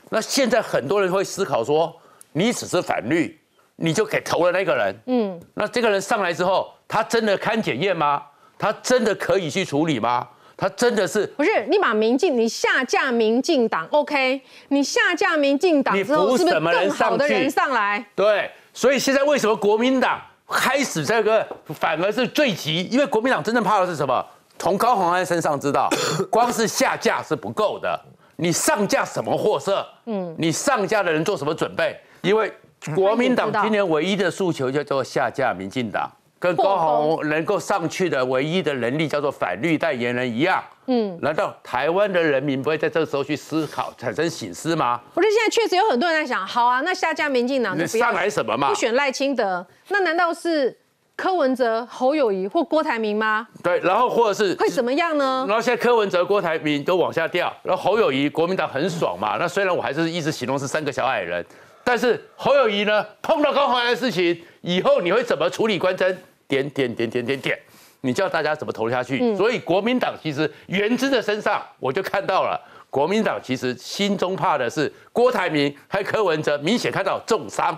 [0.10, 1.96] 那现在很多人会思考说。
[2.34, 3.38] 你只是反绿，
[3.76, 4.96] 你就给投了那个人。
[5.08, 8.24] 嗯，那这个人上来之后，他真的堪检验吗？
[8.58, 10.26] 他真的可以去处理吗？
[10.56, 11.66] 他真的是不是？
[11.66, 14.42] 你把民进，你下架民进党，OK？
[14.70, 18.06] 你下架民进党之后，是不是更好的人上来？
[18.16, 21.46] 对，所以现在为什么国民党开始这个
[21.78, 22.88] 反而是最急？
[22.90, 24.26] 因为国民党真正怕的是什么？
[24.62, 25.90] 从高鸿安身上知道，
[26.30, 28.00] 光是下架是不够的，
[28.36, 29.84] 你上架什么货色？
[30.06, 32.00] 嗯，你上架的人做什么准备？
[32.22, 32.54] 因为
[32.94, 40.64] 国民党今年唯一的诉求叫做下架民进党，跟高虹能够上去的唯一的能力叫做反绿代言人一样。
[40.86, 45.02] 嗯，难道台湾的人民不会在这个时候去思考、产生醒思吗？
[45.16, 48.70] 不是，现在确实有很多人在想，好啊，那下架民进党，你上来什么嘛？
[48.70, 50.78] 不选赖清德，那难道是
[51.22, 53.48] 柯文哲、侯友谊或郭台铭吗？
[53.62, 55.46] 对，然后或者是会怎么样呢？
[55.48, 59.38] 然后现在柯文哲、郭台铭都往下掉，然后侯友谊国民党很爽嘛？
[59.38, 61.46] 那虽然我还是一直形容是三个小矮人。
[61.84, 66.18] 但是侯友谊呢，碰到高虹安的事情以后，你会怎么处理关真？
[66.48, 67.60] 点点点点点点，
[68.02, 69.20] 你叫大家怎么投下去？
[69.22, 72.60] 嗯所以国民党其实原之的身上，我就看到了。
[72.90, 77.78] 国民党其实心中怕的是郭台铭还有柯文哲，明显看到重伤。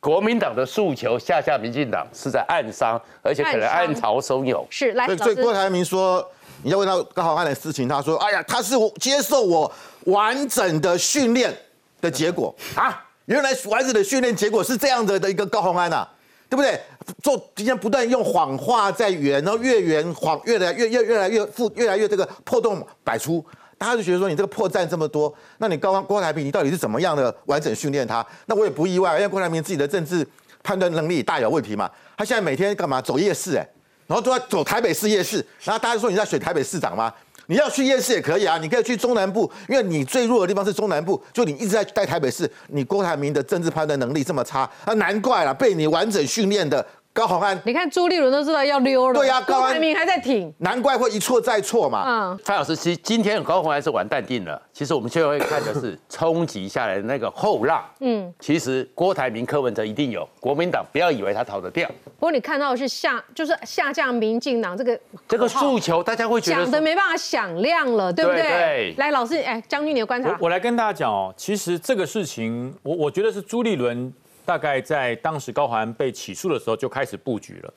[0.00, 4.66] 国民党的诉求下下民进党是在暗伤，而且可能暗潮汹涌。
[4.70, 6.26] 是来，所以所以郭台铭说，
[6.62, 9.72] 你要问到高浩安的事情，他说：“哎呀，他是我接受我
[10.06, 11.56] 完整的训练
[12.00, 16.06] 的结果啊，原来完整的训练结果是这样的的一个高洪安呐、
[16.50, 16.80] 对不对？
[17.22, 23.44] 做今天不断用谎话在圆，然后越圆谎越来越越越来越复越来越这个破洞百出。”
[23.82, 28.24] 大家就觉得说你这个破绽这么多，那你高郭台铭你到底是怎么样的完整训练他？
[28.46, 30.24] 那我也不意外，因为郭台铭自己的政治
[30.62, 31.90] 判断能力大有问题嘛。
[32.16, 33.68] 他现在每天干嘛走夜市哎、
[34.06, 37.12] 然后都要走台北市夜市，然后大家说你在选台北市长吗？
[37.46, 52.04] 你要去夜市也可以啊，你可以去中南部，因为你最弱的地方是中南部，就你一直在带台北市，你郭台铭的政治判断能力这么差，啊，难怪了，被你完整训练的高鸿安，你看朱立伦都知道要溜了，对呀高安郭台铭还在挺，难怪会一错再错嘛。
[52.06, 54.60] 嗯，范老师，其实今天高虹安是完蛋定了。
[54.72, 57.84] 其实我们现在会看的是 冲击下来的那个后浪。
[58.00, 61.86] 嗯，其实郭台铭、柯文哲一定有，国民党不要以为他逃得掉。
[62.18, 64.98] 不过你看到的是下，就是下降民进党这个
[65.28, 68.42] 这个诉求，大家会觉得讲的没办法响亮了，对不对？
[68.42, 74.10] 对对来，老师，哎，将军你的观察我，我来跟大家讲哦，其实这个事情，我我觉得是朱立伦
[74.44, 77.74] 大概在当时高环被起诉的时候就开始布局了，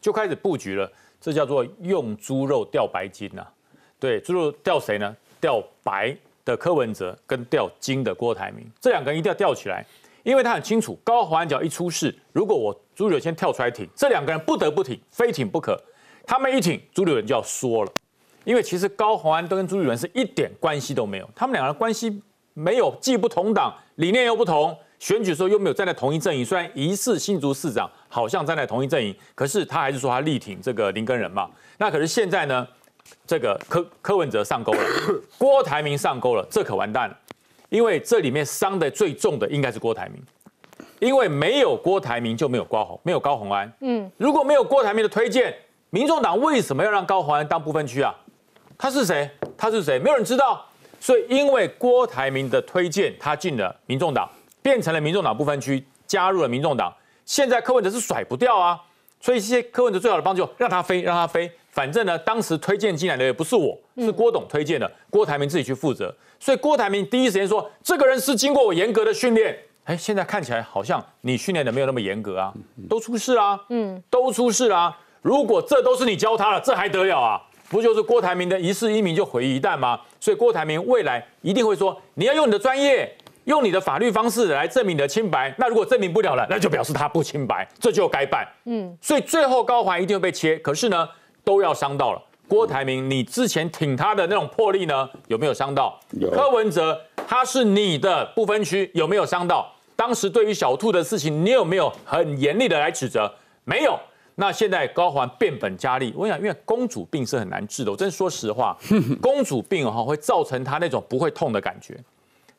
[0.00, 3.46] 就开始布局了，这叫做用猪肉钓白金呐、
[3.98, 5.16] 对，猪肉钓谁呢？
[5.40, 9.84] 钓白的柯文哲跟钓金的郭台铭，这两个人一定要吊起来，
[10.22, 15.78] 因为他很清楚，高环只要一出事，如果我朱立伦先跳出来挺，这两个人不得不挺，非挺不可。
[16.26, 17.92] 他们一挺，朱立伦就要缩了。
[18.44, 22.22] 因为其实高虹安都跟朱立伦是一点关系都没有，他们两个人关系
[22.54, 24.74] 没有，既不同党，理念又不同，
[25.04, 26.42] 选举的时候又没有站在同一阵营。
[26.42, 31.46] 虽然疑似新竹市长好像站在同一阵营，可是他还是说他力挺这个林根人嘛。
[31.76, 32.66] 那可是现在呢，
[33.26, 34.80] 这个柯柯文哲上钩了，
[35.36, 37.18] 郭台铭上钩了，这可完蛋了，
[37.68, 40.22] 因为这里面伤的最重的应该是郭台铭，
[41.00, 43.70] 因为没有郭台铭就没有高红，没有高红安。
[43.80, 45.54] 嗯，如果没有郭台铭的推荐，
[45.90, 48.14] 民众党为什么要让高红安当不分区啊？
[48.78, 49.30] 他是谁？
[49.54, 49.98] 他是谁？
[49.98, 50.64] 没有人知道。
[50.98, 54.26] 所以因为郭台铭的推荐，他进了民众党，
[54.64, 56.90] 变成了民众党不分区，加入了民众党。
[57.26, 58.80] 现在柯文哲是甩不掉啊，
[59.20, 61.52] 所以这些柯文哲最好的帮助让他飞，让他飞。
[61.68, 66.14] 反正呢，当时推荐进来的也不是我，是郭董推荐的，郭台铭自己去负责。
[66.40, 69.54] 所以郭台铭第一时间说，这个人是经过我严格的训练。
[69.84, 72.54] 哎，现在看起来好像你训练的没有那么严格啊，
[72.88, 77.42] 都出事啊，嗯，都出事啊、如果这都是你教他了，这还得了啊？
[77.68, 80.00] 不就是郭台铭的一世英名就毁于一旦吗？
[80.20, 85.54] 所以郭台铭未来一定会说，你要用你的专业，用你的法律方式来证明你的清白。
[85.58, 88.46] 那如果证明不了了，那就表示他不清白，这就该办。
[88.64, 91.08] 嗯，所以最后高环一定会被切，可是呢，
[91.42, 92.22] 都要伤到了。
[92.46, 95.98] 郭台铭，你之前挺他的那种魄力呢，有没有伤到？
[96.32, 99.72] 柯文哲，他是你的不分区，有没有伤到？
[99.96, 103.32] 当时对于小兔的事情，你有没有很严厉的来指责？
[103.64, 103.98] 没有。
[104.36, 107.90] 那现在高环变本加厉，我想，因为公主病是很难治的。
[107.92, 108.76] 我真说实话，
[109.22, 111.96] 公主病哈会造成她那种不会痛的感觉。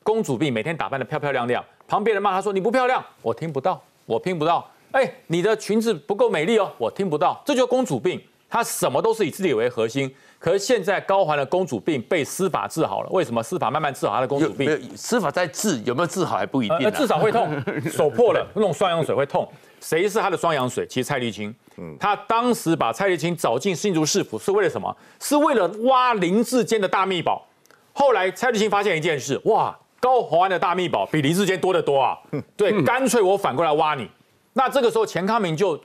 [0.06, 4.64] 公主病每天打扮的漂漂亮亮，旁边人骂她说你不漂亮，我听不到，我听不到。
[4.92, 7.42] 哎，你的裙子不够美丽哦，我听不到。
[7.44, 10.08] 这就是公主病，她什么都是以自己为核心。
[10.38, 14.70] 可是现在高环的公主病被司法治好了，为什么司法慢慢治好她的公主病？
[14.70, 19.48] 有司法在治，有没有治好还不一定、啊呃，至少会痛， 手破了，那种双氧水会痛。
[19.80, 20.86] 谁是他的双氧水？
[20.86, 21.52] 其实蔡立青，
[21.98, 24.96] 他当时把蔡立青找进新竹市府是为了什么？
[25.18, 27.44] 是为了挖林志坚的大秘宝。
[27.92, 32.18] 后来蔡立青发现一件事，哇，高虹安的大秘宝比林志坚多得多啊！
[32.56, 34.08] 对，干脆我反过来挖你。
[34.52, 35.78] 那这个时候钱康明就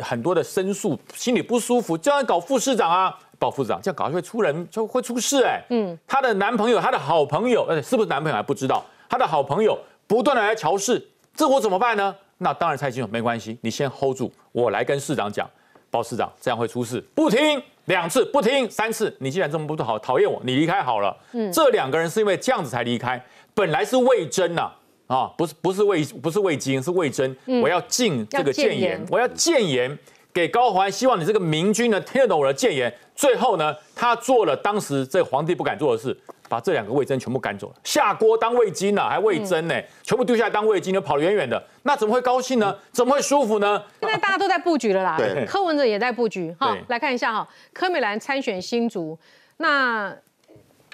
[0.00, 12.14] 很多的申诉，心里不舒服，就要搞副市长啊，报副市长，这样搞会出人，就会出事哎、嗯，她的男朋友，她的好朋友，呃，是不是男朋友还不知道，她的好朋友不断的来瞧事，这我怎么办呢？
[12.38, 15.48] 那当然蔡清楚没关系，你先 hold 住，我来跟市长讲，
[15.90, 21.16] 包市长这样会出事，不听两次，不听三次，你既然这么不好讨厌我，你离开好了。
[21.32, 21.50] 嗯。
[21.50, 23.20] 这两个人是因为这样子才离开，
[23.58, 24.70] 本来是魏征呐、
[25.08, 29.98] 啊，不是不是魏不是魏京，是魏征，嗯我要进这个要谏言言，我要谏言
[30.32, 32.92] 给高环，希望你这个明君呢听得懂我的谏言。
[33.16, 36.16] 最后呢，他做了当时这皇帝不敢做的事，
[36.48, 42.72] 把这两个魏征全部赶走了，下锅当魏京了，还魏征呢，全部丢下来当魏京，就跑得远远的，那怎么会高兴呢？
[42.92, 43.82] 怎么会舒服呢？
[43.98, 46.84] 现在大家都在布局了啦对，柯文哲也在布局哈对。
[46.90, 49.18] 来看一下哈，柯美兰参选新竹，
[49.56, 50.16] 那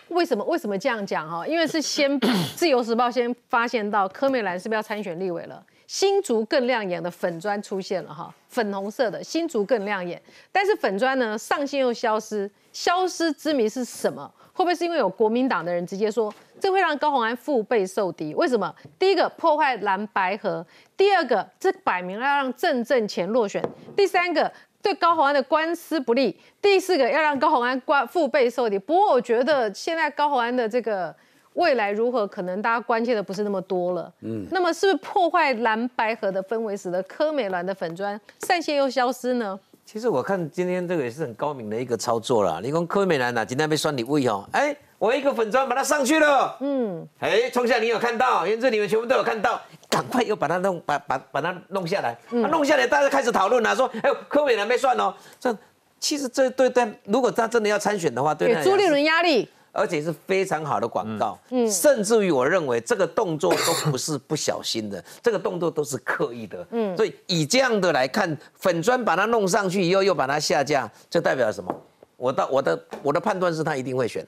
[0.09, 1.47] 为什么为什么这样讲哈？
[1.47, 2.19] 因为是先
[2.57, 5.65] 自由时报先发现到柯美兰是不是要参选立委了？
[5.87, 14.31] 新竹更亮眼的粉砖出现了哈，粉红色的新竹更亮眼，但是粉砖呢上线又消失，消失之谜是什么？
[14.55, 18.35] 会不会是因为有国民党的人直接说这会让高虹安腹背受敌？
[18.35, 18.75] 为什么？
[18.99, 23.63] 第一个破坏蓝白河，第二个这摆明了要让郑正前落选，
[23.95, 24.51] 第三个
[24.85, 28.79] 对高虹安的官司不利，第四个要让高虹安官腹背受敌。
[28.79, 31.13] 不过我觉得现在高虹安的这个。
[31.55, 32.27] 未来如何？
[32.27, 34.13] 可能大家关切的不是那么多了。
[34.23, 39.57] 嗯，那么是不是破坏蓝白河的氛围，使得柯美兰的粉砖散线又消失呢？
[39.85, 42.61] 其实我看今天这个也是很高明的一个操作了。
[42.61, 46.57] 你讲柯美兰呐，今天被酸你位哦，哎，我一个粉砖把它上去了。
[46.61, 48.47] 嗯，哎，冲下你有看到？
[48.47, 52.17] 因为这你们全部都有看到，赶快又把它弄把把把它弄下来。
[52.31, 55.15] 嗯，弄下来，大家开始讨论了，说哎，柯美兰没算哦。
[55.39, 55.57] 这
[55.99, 59.49] 其实这对对，如果他真的要参选的话，对朱立伦压力。
[59.77, 71.75] 而且是非常好的广告，嗯，甚至于我认为这个动作都不是不小心的， 这个动作都是刻意的，嗯，所以以这样的来看，粉砖把它弄上去以后又把它下架，这代表什么？
[72.17, 74.25] 我的我的我的判断是他一定会选，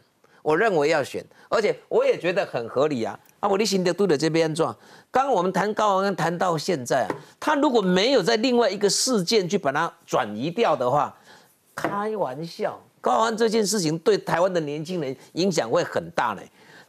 [0.47, 3.18] 我认为要选，而且我也觉得很合理啊。
[3.40, 4.72] 啊，我的心得都在这边转。
[5.11, 11.12] 刚刚我们谈高安谈到现在啊，他如果没有在另外一个事件去把它转移掉的话，
[11.74, 12.80] 开玩笑。
[13.01, 16.42] 高安这件事情对台湾的年轻人影响会很大呢。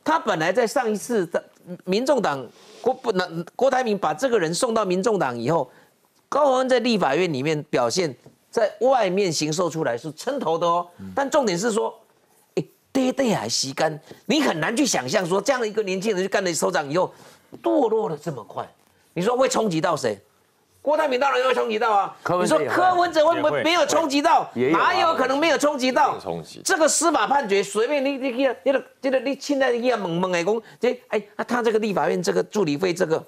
[0.03, 1.43] 他本来在上一次的
[1.83, 2.47] 民众党
[2.79, 5.67] 郭不能郭台铭把这个人送到民众党以后，
[6.29, 8.15] 高安在立法院里面表现，
[8.51, 10.87] 在外面行受出来是撑头的哦。
[11.15, 11.91] 但重点是说，
[12.97, 17.13] 哎，爹爹还吸干，你很难去想象说这样的一个年轻人去干了首长以后，
[17.61, 18.67] 堕落的这么快，
[19.13, 20.19] 你说会冲击到谁？
[20.81, 22.15] 郭台铭当然会冲击到啊！
[22.41, 24.49] 你说柯文哲会不会没有冲击到？
[24.71, 26.17] 哪有可能没有冲击到？
[26.63, 33.21] 这个司法判决随便你你你你这个你现在你要懵懵的讲，这哎啊他这个立法院这个助理费这个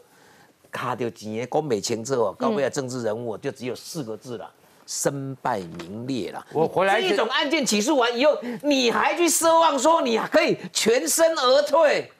[0.71, 4.49] 卡掉钱的光美清之后，高位的政治人物就只有四个字了：
[4.89, 6.43] 身败名裂了。
[6.51, 12.11] 我回来这种案件起诉完以后，你还去奢望说你可以全身而退？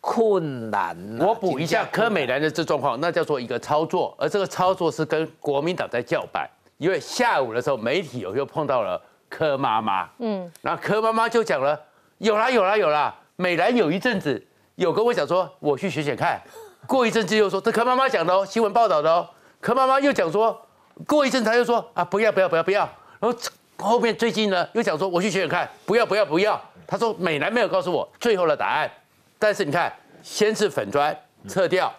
[0.00, 0.96] 困难。
[1.20, 6.50] 我补一下柯美兰的这状况，那叫做一个操作，而这个操作是跟国民党在叫板。
[6.78, 11.78] 因为下午的时候，媒体有又碰到了柯妈妈，嗯，然后柯妈妈就讲了，
[12.18, 14.44] 有啦有啦有啦，美兰有一阵子
[14.74, 16.40] 有跟我讲说，我去选选看，
[16.88, 19.28] 过一阵子又说，这柯妈妈讲的哦，新闻报道的哦，
[19.60, 20.60] 柯妈妈又讲说，
[21.06, 22.88] 过一阵他又说啊不要不要不要不要，
[23.18, 23.38] 然后
[23.78, 28.90] 后面最近呢又讲说我去选选看，不要不要不要，他说美兰没有告诉我最后的答案。
[29.38, 29.90] 但是你看，
[30.22, 31.16] 先是粉砖
[31.48, 31.90] 撤掉，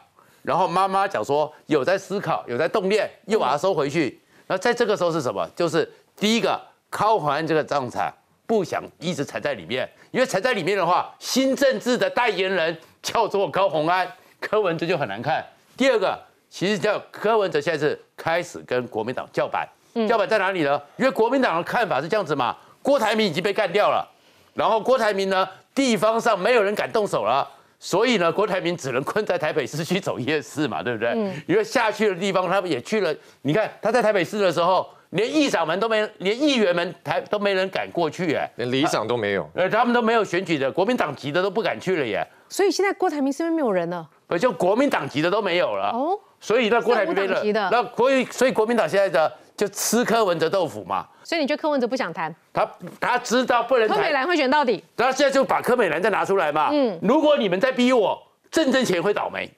[0.43, 4.21] 然后妈妈讲说有在思考，有在动念，又把它收回去。
[4.45, 5.49] 那在这个时候是什么？
[5.55, 8.13] 就是第一个，靠还这个账产
[8.45, 14.07] 不想一直踩在里面，因为踩在里面的话，新政治的代言人叫做高鸿安，
[14.39, 15.43] 柯文哲就很难看。
[15.75, 19.67] 第二个，其实叫柯文哲现在是开始跟国民党叫板，
[20.07, 20.79] 叫板在哪里呢？
[20.97, 24.07] 因为国民党的看法是这样子嘛，郭台铭已经被干掉了，
[24.53, 25.47] 然后郭台铭呢？
[25.73, 27.47] 地方上没有人敢动手了，
[27.79, 31.13] 所以呢，郭台铭只能困在台北市区走夜市嘛，对不对？
[31.15, 31.33] 嗯。
[31.47, 33.15] 因为下去的地方，他们也去了。
[33.43, 39.49] 你看他在台北市的时候，连议长们都没，连议员们台都没人敢过去，哎，连里长都没有。
[39.55, 42.27] 呃，他们都没有选举的，国民党籍的都不敢去了耶。
[42.49, 44.05] 所以现在郭台铭身边没有人了。
[44.27, 45.91] 不就国民党籍的都没有了。
[45.91, 46.19] 哦。
[46.41, 51.07] 所以那郭台铭没了，那国所以国民党现在的就吃柯文哲豆腐嘛。
[51.23, 52.35] 所以你觉得柯文哲不想谈？
[52.51, 52.69] 他
[52.99, 53.95] 他知道不能谈。
[53.95, 54.83] 柯美兰会选到底。
[54.97, 56.69] 他现在就把柯美兰再拿出来嘛。
[56.73, 56.99] 嗯。
[57.01, 59.49] 如果你们再逼我，郑正前会倒霉。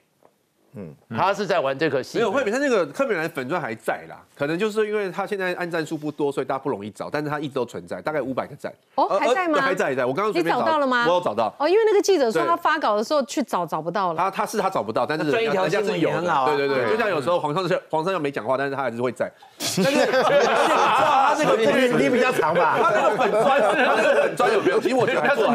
[0.76, 2.18] 嗯，他是在玩这个戏。
[2.18, 8.72] 没有，惠美他那个柯美兰粉钻还在啦，可能就是因为他现在按赞数不多，所以大家不容易找，但是他一直都存在，大概五百个赞。
[8.96, 9.60] 哦，还在吗？
[9.60, 10.04] 还在，还在。
[10.04, 11.04] 我刚刚你找到了吗？
[11.06, 11.54] 我有找到。
[11.58, 14.18] 哦，因为那个记者说他发稿的时候去找找不到了。
[14.18, 16.46] 他他是他找不到，但是人家是有的。
[16.46, 19.30] 对对对，就像有时候皇上是皇上要没讲话，但是他还是会在。
[19.76, 21.56] 但是他那个
[21.98, 22.78] 你比较长吧？
[22.80, 24.80] 他那个粉砖，他那个粉砖有没有？
[24.80, 25.50] 其实我觉得还不错，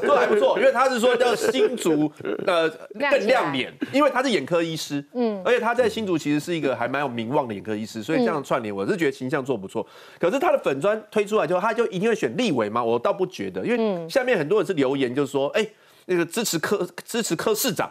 [0.00, 2.10] 做还不错，因为他是说叫新竹
[2.46, 2.68] 呃
[2.98, 5.02] 更亮眼，因为他是眼科医师。
[5.14, 9.86] 嗯，而且他在新竹其实是一个还蛮有名望的眼科医师，所以这样串联，我是觉得形象做不错。
[10.18, 12.84] 可是他的粉砖推出来之后，他就一定会选立委吗？
[12.84, 15.66] 我倒不觉得，因为下面很多人是留言，就是说，哎，
[16.06, 17.90] 那个支持科支持科市长，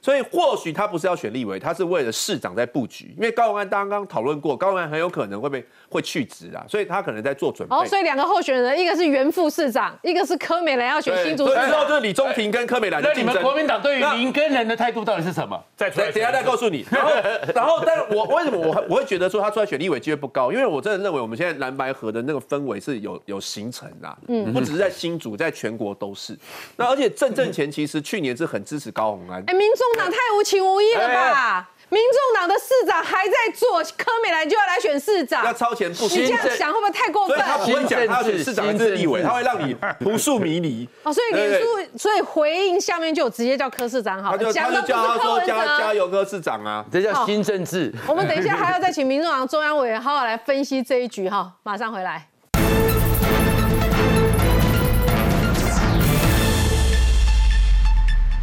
[0.00, 3.14] 所以或许他不是要选立委，他是为了市长在布局。
[3.16, 7.74] 因为高虹安刚刚讨论过，高虹安很有可能会被会去职啊，所以他可能在做准备。
[7.74, 11.66] 哦，所以两个候选人，一个是原副市长，一个是柯美兰要选新竹市长。
[11.66, 13.26] 之后就是李宗廷跟柯美兰的竞争。
[13.26, 15.62] 那你们国民党对于林根人的态度到底是什么？
[15.76, 16.86] 再等等下再告诉你。
[16.90, 17.10] 然后，
[17.54, 20.52] 然后，但我为什么我我会觉得说他出来选立委机会不高？
[20.52, 26.38] 因为我真的认为我们现在蓝白河的那个氛围是有有形成的，嗯，不只是在新竹，在全国都是。
[26.76, 29.42] 那而且郑正前其实去年是很支持高虹安。
[29.46, 31.70] 哎，民众党太无情无义了吧？
[31.90, 36.16] 民众党的市长还在做，柯美兰就要来选市长，要超前部署。
[36.16, 37.34] 你这样想会不会太过分？
[37.34, 40.86] 所以他不会讲他选市长还是立委，他会让你扑朔迷离。
[41.02, 41.66] 哦，所以脸书，
[41.96, 47.90] 所以回应下面就有直接叫柯市长好，他就他就叫他说加加油柯市长啊，这叫新政治。
[48.06, 52.28] 我们等一下还要再请民众党中央委员好好来分析这一局哈，马上回来。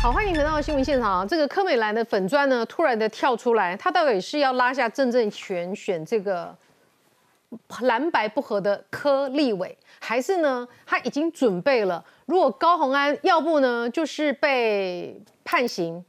[0.05, 1.27] 好，欢迎回到新闻现场。
[1.27, 6.55] 这个柯美兰的粉砖呢，突然的跳出来，他到底是要拉下郑正权选这个
[7.81, 12.05] 蓝白不合的柯立伟，还是呢他已经准备了？
[12.27, 16.05] 如果高红安要不呢就是被判刑，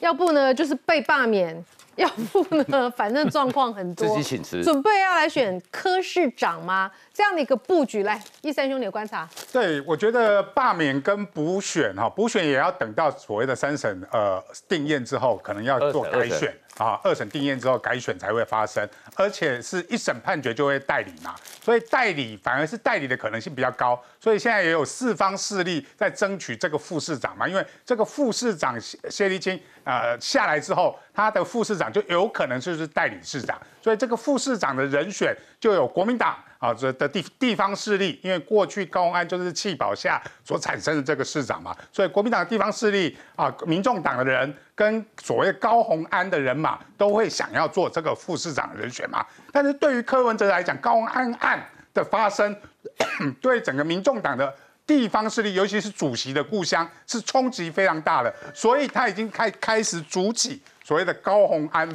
[0.00, 1.64] 要不呢就是被罢免。
[1.98, 2.88] 要不呢？
[2.96, 6.90] 反正状况很多，自己请辞，准备要来选科市长吗？
[7.12, 9.28] 这样的一个布局，来，一三兄你的观察。
[9.52, 16.56] 对，我觉得罢免跟补选哈，补选也要等到所谓的三审呃定验之后，可能要做改选。
[16.78, 36.36] 啊，二审定验之后改选才会发生，而且是一审判决就会代理嘛，所以代理反而是代理的可能性比较高，所以现在也有四方势力在争取这个副市长嘛，因为这个副市长谢立清呃下来之后，他的副市长就有可能就是代理市长，所以这个副市长的人选就有国民党。
[36.58, 49.24] 啊，这的地地方势力，因为过去高雄安就是弃保下所产生的这个市长嘛，所以国民党的地方势力啊，民众党的人跟所谓高鸿安的人马都会想要做这个副市长人选嘛。
[49.52, 52.56] 但是对于柯文哲来讲，高鸿安案的发生，
[53.40, 54.52] 对整个民众党的
[54.84, 61.88] 地方势力，尤其是主席的故乡，是冲击非常大的，所以他已经开开始筑起所谓的高鸿安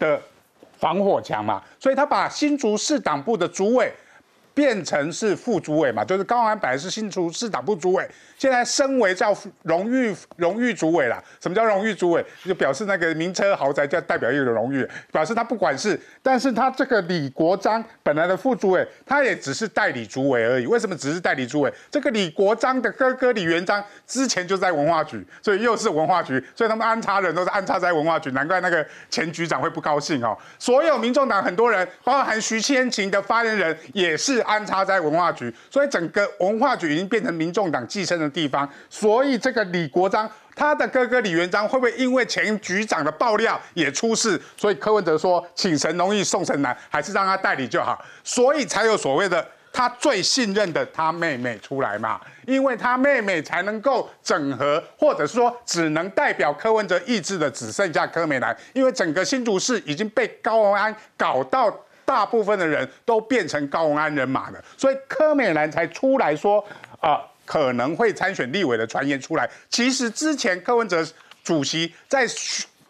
[0.00, 0.20] 的
[0.76, 3.92] 防火墙嘛，所以他把新竹市党部的主委。
[4.58, 8.04] 变成是副主委嘛，就是高安本来是新竹市党部主委，
[8.36, 9.32] 现在升为叫
[9.62, 11.22] 荣誉荣誉主委了。
[11.40, 12.26] 什么叫荣誉主委？
[12.44, 15.96] 就表示那个名车豪宅叫代表一个荣誉，表示他不管事。
[16.20, 20.66] 但是他这个李国章本来的副主委，他也只是代理主委而已。
[20.66, 21.72] 为什么只是代理主委？
[21.88, 30.36] 这个李国章的哥哥李元章之前就在文化局，所以又是文化局，所以他们安插人都是安插在文化局，难怪那个前局长会不高兴哦。
[30.58, 34.44] 所有民众党很多人，包含徐千晴的发言人也是。
[34.48, 38.66] 安插在文化局，所以整个文化局已经变成民众党寄生的地方。
[38.88, 44.40] 所以这个李国章，他的哥哥李元璋会不会因为前局长的爆料也出事？
[44.56, 48.02] 所以柯文哲说，请神容易送神难，还是让他代理就好。
[48.24, 61.70] 所以才有所谓的他最信任的他妹妹出来嘛，因为他妹妹才能够整合，或者说只能代表柯文哲意志的，只剩下柯美兰，因为整个新竹市已经被高文安搞到。
[62.08, 66.64] 大部分的人都变成高安人马了，所以柯美兰才出来说
[67.00, 69.46] 啊，可能会参选立委的传言出来。
[69.68, 71.06] 其实之前柯文哲
[71.44, 72.26] 主席在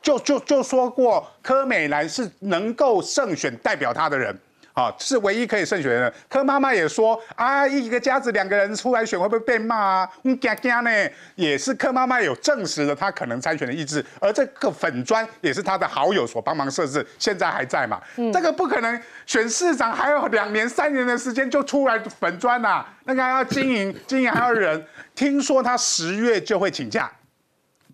[0.01, 4.39] 就就就说过，柯美兰是能够胜选代表他的人。
[4.79, 6.13] 啊，是唯一可以胜选的。
[6.29, 10.09] 柯妈妈也说啊，一个家子两个人出来选会不会被骂啊？
[10.23, 10.91] 嗯，惊惊呢，
[11.35, 18.01] 也是柯妈妈有证实了他可能参选的意志，而这个粉砖也是他的好友所帮忙设置，现在还在嘛？
[18.33, 27.11] 这个不可能选市长还有两年三年的时间就出来粉砖呐，那个要经营经营还要人，听说他十月就会请假。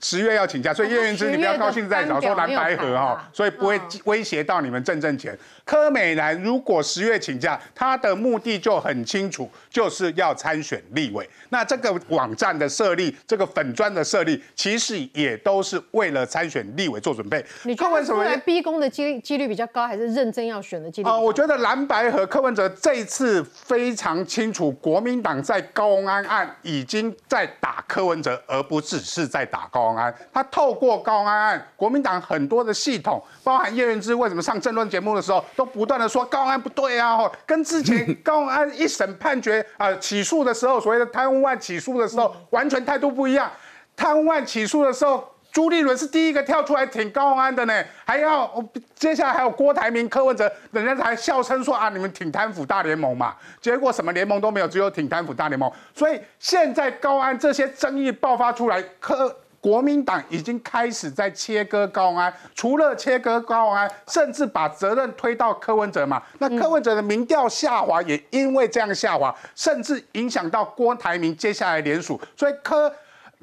[0.00, 5.38] 十月要请假，所以叶元之你不要高兴在早说蓝白河哈，所以不会威胁到你们挣挣钱。
[5.64, 11.26] 柯美兰如果十月请假，她的目的就很清楚，就是要参选立委。
[11.48, 17.42] 那这个网站的设立，这个粉砖的设立，其实也都是为了参选立委做准备。
[17.62, 21.08] 你柯文哲来逼宫的几几率比较高，还是认真要选的几率？
[21.08, 29.94] 啊，我觉得蓝白和柯文哲这一次非常清楚，国民党在高安案已经在打柯文哲，而不只是在打高。
[29.94, 43.50] 安，他透过高安案，国民党很多的系统，包含叶元之为什么上政论节目的时候，都不断的说高安不对啊，跟之前高安一审判决啊起诉的时候，所谓的贪污案起诉的时候，完全态度不一样。
[43.96, 48.50] 贪污案起诉的时候，朱立伦是第一个跳出来挺高安的呢，还要
[48.94, 55.70] 接下来还有郭台铭、柯文哲，人家才笑称说啊，你们挺贪腐大联盟嘛，结果什么联盟都没有，只有挺贪腐大联盟。
[55.94, 59.34] 所以现在高安这些争议爆发出来，柯。
[59.64, 66.22] 国民党已经开始在切割高虹安，除了切割高虹安，甚至把责任推到柯文哲嘛。
[66.38, 72.92] 那柯文哲的民调下滑，也因为这样下滑，甚至影响到郭台铭接下来联署，所以柯。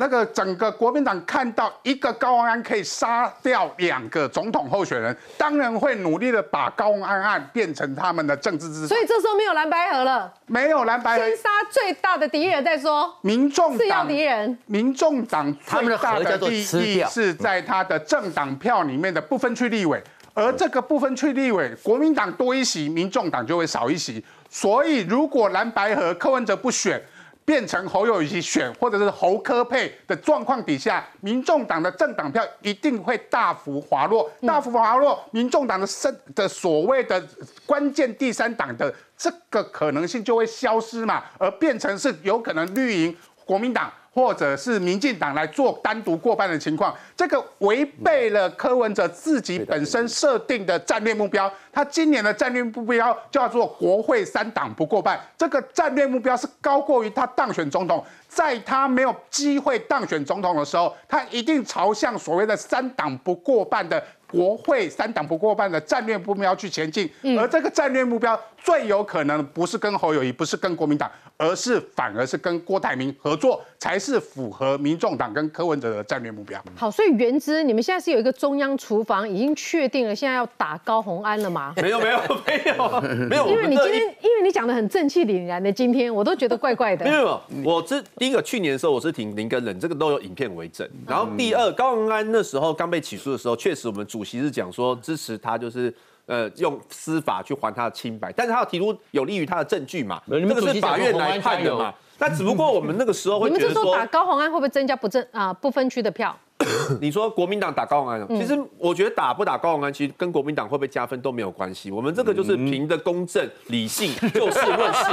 [0.02, 8.88] 那个整个国民党看到一个高虹安可以杀掉两个总统候选人，当然会努力的把高虹安案变成他们的政治资产。
[8.88, 13.16] 所以这时候没有蓝白河了，没有蓝白河，先杀最大的敌人再说。
[13.22, 20.02] 民众是要敌人，民众党最大的利益是在他的政党票里面的不分区立委，
[20.34, 24.26] 而这个不分区立委，国民党多一席，民众党就会少一席。
[24.50, 27.00] 所以如果蓝白河柯文哲不选。
[27.44, 37.22] 变成侯友谊选，或者是侯科配的状况底下，民众党的政党票一定会大幅滑落，大幅滑落，民众党的身的所谓的
[37.66, 43.92] 关键第三党的这个可能性就会消失嘛，而变成是有可能绿营国民党。
[44.14, 51.52] 或者是民进党来做单独过半的情况，这个违背了柯文哲自己本身设定的战略目标。
[51.72, 58.04] 他今年的战略目标叫做国会三党不过半，这个战略目标是高过于他当选总统。
[58.28, 67.10] 在他没有机会当选总统的时候，他一定朝向所谓的三党不过半的国会三党不过半的战略目标去前进。
[67.38, 71.10] 而这个战略目标最有可能不是跟侯友谊，不是跟国民党。
[71.42, 76.64] 而是反而是跟郭台铭合作，才是符合民众党跟柯文哲的战略目标。
[76.76, 81.74] 好，所以原之，你们现在是有一个中央厨房，已经确定了，现在要打高红安了吗？
[81.78, 83.48] 没有，没有，没有，没有。
[83.48, 87.04] 因为你今天，因为你讲的很正气凛然的，今天我都觉得怪怪的。
[87.04, 90.88] 没有，我这第一个去年的时候，我是挺林根人，这个都有影片为证。
[91.08, 95.92] 然后第二，高鸿安那时候刚被起诉的时候，确实我们主席是讲说支持他，就是。
[96.26, 100.22] 呃，用司法去还他的清白，但是他要提出有利于他的证据嘛？
[100.30, 101.94] 这个是法院来判的嘛？
[102.20, 106.38] 那只不过我们那个时候会觉得说，打高鸿安会不会增加不正啊不分区的票？
[107.02, 111.90] 你说国民党打高鸿安，其实我觉得打不打高鸿安，其实跟国民党会不会加分都没有关系。
[111.90, 115.06] 我们这个就是凭的公正、理性、就事论事。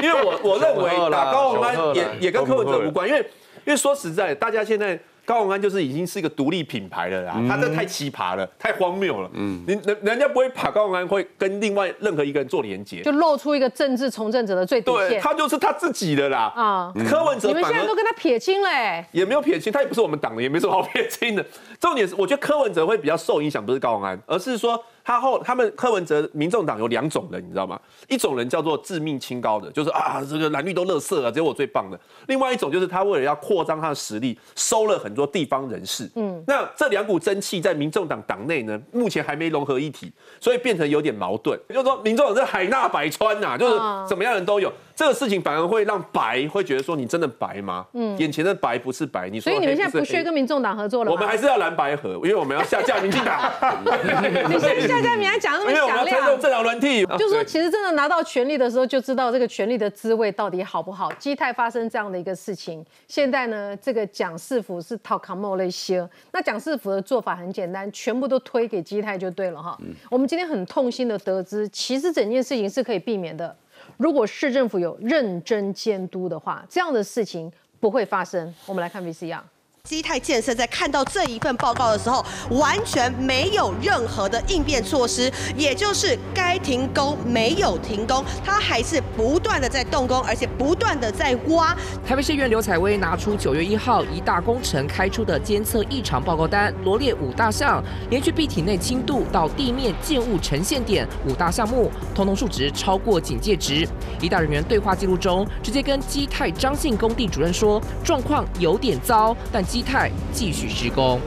[0.00, 3.20] 因为我我认为打高鸿安也也跟柯文哲无关，因为
[3.66, 4.98] 因为说实在，大家现在。
[5.24, 9.30] 高永安就是已经是一个独立品牌了啦，他这太奇葩了，太荒谬了。
[9.32, 15.08] 嗯，你人人家不会把高永安会跟另外任何一个人做连接，就露出一个政治从政者的最底线。
[15.08, 16.52] 对，他就是他自己的啦。
[16.54, 19.04] 啊，柯文哲，你们现在都跟他撇清嘞？
[19.12, 21.44] 也没有撇清，他也不是我们党的，也没什么好撇清的。
[21.80, 24.82] 重点是，我觉得柯文哲会比较受影响，不是高永安，而是说。
[25.04, 27.78] 他后他们柯文哲、民众党有两种人，你知道吗？
[28.08, 32.00] 一种人叫做致命清高的，就是啊，这个蓝绿都乐色啊，只有我最棒的。
[32.26, 36.10] 另外一种就是他为了要扩张他的实力，收了很多地方人士。
[36.14, 41.60] 嗯，那这两股真气在民众党党内呢，目前还没融合一体，所以变成有点矛盾。
[41.68, 43.74] 就是说，民众党是海纳百川呐，就是
[44.08, 44.72] 什么样人都有。
[44.96, 47.84] 这个事情反而会让白会觉得说，你真的白吗？
[47.94, 49.28] 嗯，眼前的白不是白。
[49.28, 51.10] 你说，所以你们现在不需要跟民众党合作了。
[51.10, 53.50] 我们还是要蓝白合，因为我们要下架民进党。
[54.48, 56.40] 你现在下架民还讲那么响亮？
[56.40, 61.12] 这两轮替，就说其实真的拿到权力的时候，就知道这个权力的滋味到底好不好。
[61.14, 66.08] 基泰发生这样的一个事情，现在呢，这个蒋世福是讨卡莫那些。
[66.30, 69.76] 那蒋世福的做法很简单，全部都推给基泰就对了哈。
[70.08, 73.56] 我们今天很痛心的得知，其实整件事情是可以避免的。
[73.96, 78.52] 如果市政府有认真监督的话，这样的事情不会发生。
[78.66, 79.40] 我们来看 VCR。
[79.86, 91.76] 基泰建设在看到这一份报告的时候，完全没有任何的应变措施，也就是该停工没有停工，它还是不断的在动工，而且不断的在挖。
[92.02, 103.86] 台北市议员刘彩薇拿出九月一号一大工程开出的监测异常报告单，罗列五大项，连续壁体内轻度到地面建物呈现点五大项目，通通数值超过警戒值。
[104.22, 109.62] 一大人员对话记录中，直接跟基泰张姓工地主任说，状况有点糟，但。
[109.74, 111.20] 基泰继续施工。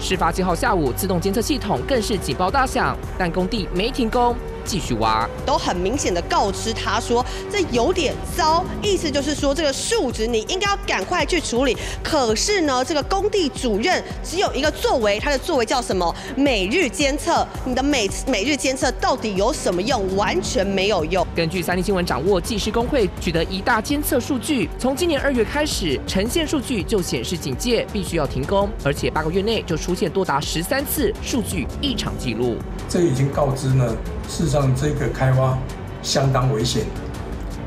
[0.00, 4.34] 事发七号下午，自动监测系统更是警报大响，但工地没停工。
[4.64, 11.76] 继续挖，都很明显的告知他说这有点糟，意思就是说这个数值你应该要赶快去处理。
[12.02, 16.14] 可是呢，这个工地主任只有一个作为，他的作为叫什么？
[16.36, 17.46] 每日监测。
[17.64, 20.14] 你的每每日监测到底有什么用？
[20.16, 21.26] 完全没有用。
[21.34, 32.56] 根据三立新闻掌握，技师工会取得一大监测数据，从今年二月开始，呈现数据就显示警戒，必须要停工，而且八个月内就出现多达十三次数据异常记录。
[32.88, 33.96] 这已经告知呢。
[34.28, 35.56] 事实上，这个开挖
[36.02, 36.84] 相当危险，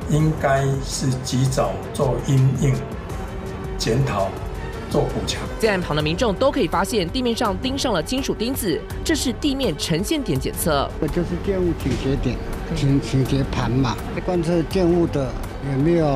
[0.09, 2.73] 应该是及早做阴应
[3.77, 4.27] 检讨、
[4.89, 5.41] 做补强。
[5.59, 10.89] 在岸旁的民众都可以发现地面上钉上了金属钉子，这是地面呈现点检测。
[10.99, 12.37] 这就是建物倾斜点、
[12.75, 13.95] 倾倾斜盘嘛，
[14.25, 15.31] 观测建物的
[15.71, 16.07] 有没有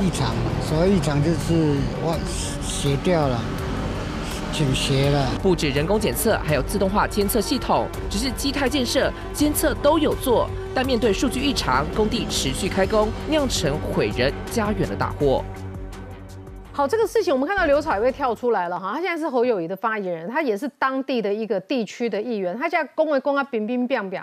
[0.00, 0.34] 异常，
[0.68, 2.16] 所谓异常就是我
[2.62, 3.40] 斜掉了。
[4.54, 7.88] 倾斜了，不止人工检测，还有自动化监测系统。
[8.08, 15.44] 只是基态建设监测都有做，但面对数据异常，工地持续开工，酿成毁人家园的大祸。
[16.72, 24.22] 好，这个事情我们看到刘彩薇跳出来了哈，他现在是侯友谊的发言人，他也是当地的一个地区的议员，他现在公为公啊，冰冰冰冰。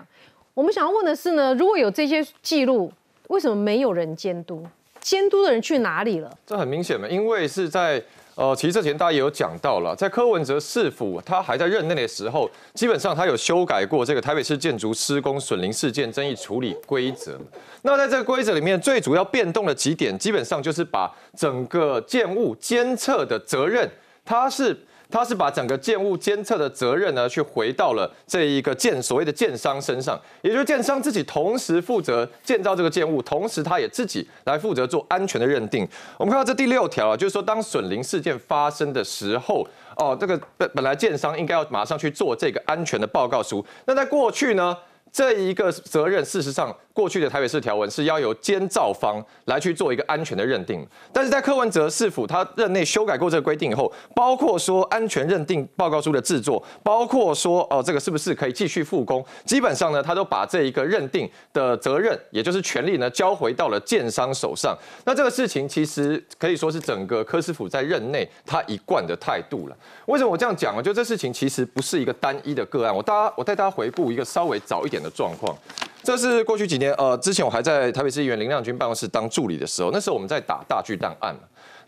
[0.54, 2.90] 我们想要问的是呢，如果有这些记录，
[3.28, 4.66] 为什么没有人监督？
[5.02, 6.32] 监督的人去哪里了？
[6.46, 8.02] 这很明显嘛，因为是在。
[8.36, 17.38] 呃，其实之前大家也有讲到了，在柯文哲市府他还在任内的时候，基本上他有修改过这个台北市建筑施工损林事件争议处理规则。
[17.82, 23.90] 那在这个规则里面，最主要变动的几点，基本上就是把整个建物监测的责任，
[24.24, 24.78] 它是。
[25.12, 35.88] 他是把整个建物监测的责任呢，去回到了这一个建所谓的建商身上，也就是建商自己同时负责建造这个建物，同时他也自己来负责做安全的认定。
[36.18, 43.66] 我们看到这第六条啊，就是说当损林事件发生的时候，哦，这个本本来建商应该要马上去做这个安全的报告书。
[43.86, 44.78] 那在过去呢，
[45.12, 46.76] 这一个责任事实上。
[46.94, 64.78] 过去的台北市条文是要由监造方来去做一个安全的认定，但是在柯文哲市府他任内修改过这个规定以后，包括说安全认定报告书的制作，包括说哦这个是不是可以继续复工，基本上呢他都把这一个认定的责任，也就是权利呢交回到了建商手上。
[65.06, 69.78] 那这个事情其实可以说是整个柯师府在任内他一贯的态度了。
[70.08, 70.84] 为什么我这样讲呢？
[70.84, 75.56] 就这事情其实不是一个单一的个案，我大家我带大家回顾一个稍微早一点的状况。
[76.04, 81.36] 这是过去几年，呃，之前我还在台北市议员林亮君办公室当助理的时候，那时候我们在打大巨蛋案。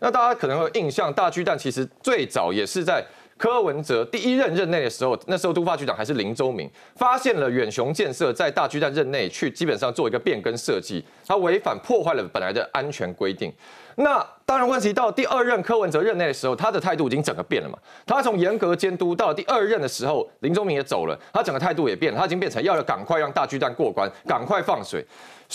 [0.00, 3.04] 那大家可能会印象，大巨蛋其实最早也是在
[3.36, 13.52] 柯文哲第一任任内的时候，那时候都发局长还是林周明，发现了远雄建设在大巨蛋任内去基本上做一个变更设计，它违反破坏了本来的安全规定。
[13.96, 17.78] 那当然，问题到第二任柯文哲任内的时候，他的态度已经整个变了嘛。
[18.04, 25.04] 他从严格监督到第二任的时候，林宗明也走了，他整个态度也变了，他已经变成要赶快让大巨蛋过关，赶快放水。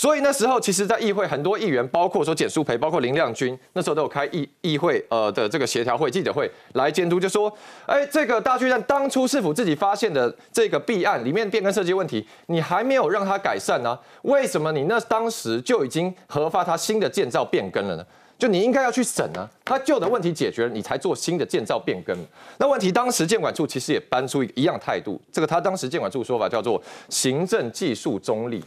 [0.00, 13.98] 所以那时候，其实，在议会很多议员，包括说简淑培，包括林亮君，那时候都有开议议会呃的这个协调会、记者会来监督，就说，哎，这个大巨蛋当初是否自己发现的这个弊案里面变更设计问题，你还没有让它改善呢？
[14.22, 18.06] 为什么你那当时就已经核发它新的建造变更了呢？
[18.38, 22.16] 就你应该要去审啊，他旧的问题解决了，你才做新的建造变更。
[22.56, 28.64] 那问题当时建管处其实也搬出一个一样态度，这个他当时建管处说法叫做行政技术中立，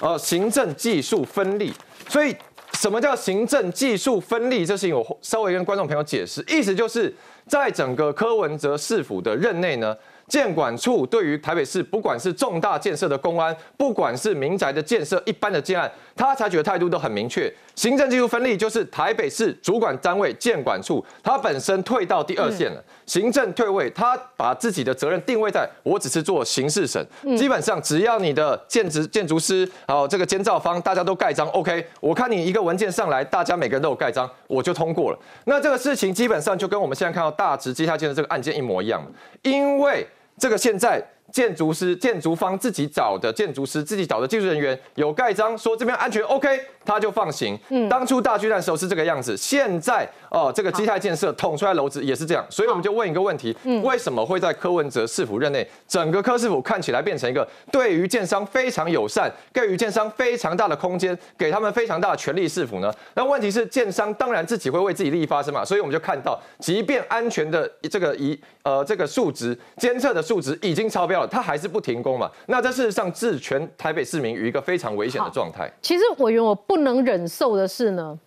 [0.00, 1.72] 呃，行政技术分立。
[2.08, 2.34] 所以
[2.74, 4.64] 什么叫行政技术分立？
[4.64, 7.14] 这事情我稍微跟观众朋友解释，意思就是
[7.46, 9.96] 在整个柯文哲市府的任内呢。
[10.28, 17.50] 建管处对于台北市不管是重大建设的公安，不管是民宅的建设，一般的建案，他采取的态度都很明确。
[17.76, 27.02] 行政技术分立就是台北市主管单位建管处，他本身退到第二线了，行政退位，他把自己的责任定位在我只是做刑事审，
[27.36, 35.18] 基本上只要你的建筑建筑师，还有这个监造方，大家都盖章，OK，我看你一个文件上来，大家每个人都有盖章，我就通过了。
[35.44, 39.00] 那这个事情基本上就跟我们现在看到大直接下建的这个案件一模一样，
[39.42, 40.06] 因为。
[40.40, 41.04] 这个现在。
[41.32, 47.56] 建筑师、建筑方自己找的建筑师、自己找的技术人员有盖章，说这边安全 OK，他就放行。
[47.68, 62.90] 嗯，当初大巨蛋时候是这个样子，现在哦，这个基泰建设捅出来楼子也是这样，所以我们就问一个问题：为什么会在柯文哲市府任内，整个柯市府看起来变成一个对于建商非常友善、给予建商非常大的空间、给他们非常大的权力市府呢？
[63.14, 71.28] 那问题是建商当然自己会为自己利益发声嘛，所以我们就看到，即便安全的这个一呃这个数值监测的数值已经超标了。
[71.28, 72.30] 他还是不停工嘛？
[72.46, 75.70] 那这事实上置全台北市民于一个非常危险的状态。
[75.82, 78.18] 其实我原我不能忍受的是呢，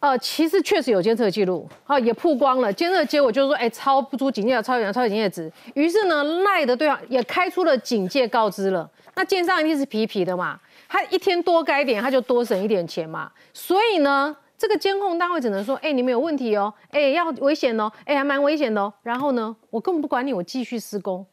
[0.00, 5.50] 呃，其实确实有监测记录，好也曝光了，监测结果就是说，哎，超不出警戒，超远，超警戒值。
[5.74, 8.90] 于是呢，赖的对方也开出了警戒告知了。
[9.14, 10.58] 那奸商一定是皮皮的嘛？
[10.88, 13.30] 他一天多改点，他就多省一点钱嘛。
[13.52, 18.92] 所以呢，这个监控单位只能说，哎，你们有问题哦，哎，要危险哦，哎，还蛮危险的哦。
[19.02, 21.24] 然后呢，我根本不管你，我继续施工。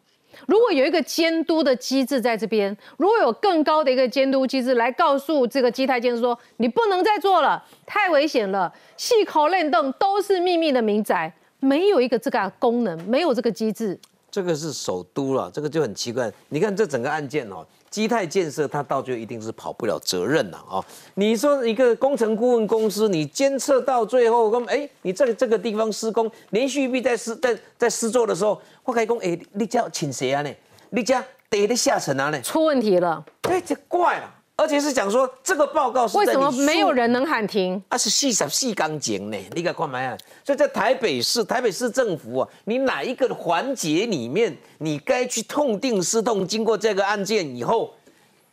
[0.47, 16.31] 如果有一个监督的机制在这边，如果有更高的一个监督机制来告诉这个基台建说，你不能再做了，太危险了，细口练凳都是秘密的民宅，没有一个这个功能，没有这个机制，这个是首都了，这个就很奇怪。
[16.49, 17.65] 你看这整个案件哦。
[17.91, 20.83] 基泰建设，它到最后一定是跑不了责任了啊！
[21.15, 30.49] 你说一个工程顾问公司，你监测到最后，跟哎，你这个这个地方施工连续壁在施在在施作的时候，我可以讲，哎，你家请谁啊呢？
[30.91, 32.41] 你家得的下沉啊呢？
[32.41, 34.35] 出问题了，哎，这怪了。
[34.57, 37.81] 而且是讲说这个报告是为什么没有人能喊停？
[37.89, 40.15] 啊，是细小细钢琴呢，你敢看没啊？
[40.43, 46.47] 所以在台北市，台北市政府啊，你哪一个环节里面，你该去痛定思痛？
[46.47, 47.91] 经过这个案件以后，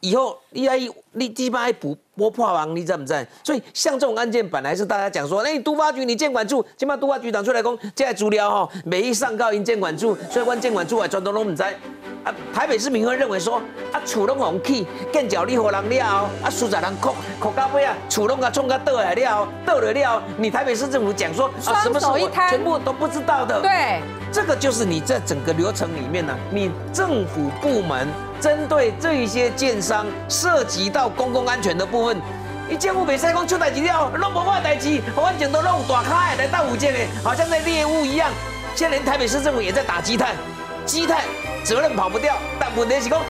[0.01, 0.79] 以后你来
[1.13, 3.27] 你基本爱补拨破网，你知不知？
[3.43, 11.63] 所以像这种案件，本来是大家讲说，哎、都发局你监管处，起码都发局长出来讲，这些资料吼，每一上告因监管处，所以阮监管处啊全都拢唔知。
[12.25, 13.57] 啊，台北市民会认为说，
[13.93, 23.61] 啊，厝拢红起，建脚你互人了，啊，苏仔人哭哭到尾啊，厝拢甲冲甲倒来了后，倒了了，你台北市政府讲说，啊，什么是我双手一摊全部都不知道的。
[23.63, 24.01] 对，
[24.33, 28.09] 这个就是你在整个流程里面呢，你政府部门
[28.41, 32.21] 针对这一些建商涉及到公共安全的部分，
[32.69, 38.31] 你政府袂使讲出代志了，拢无我的代志，反正都弄大开来到五件的，好像在猎物一样。
[38.75, 40.35] 现在连台北市政府也在打积碳，
[40.85, 41.25] 积碳
[41.65, 43.21] 责任跑不掉，但问题是讲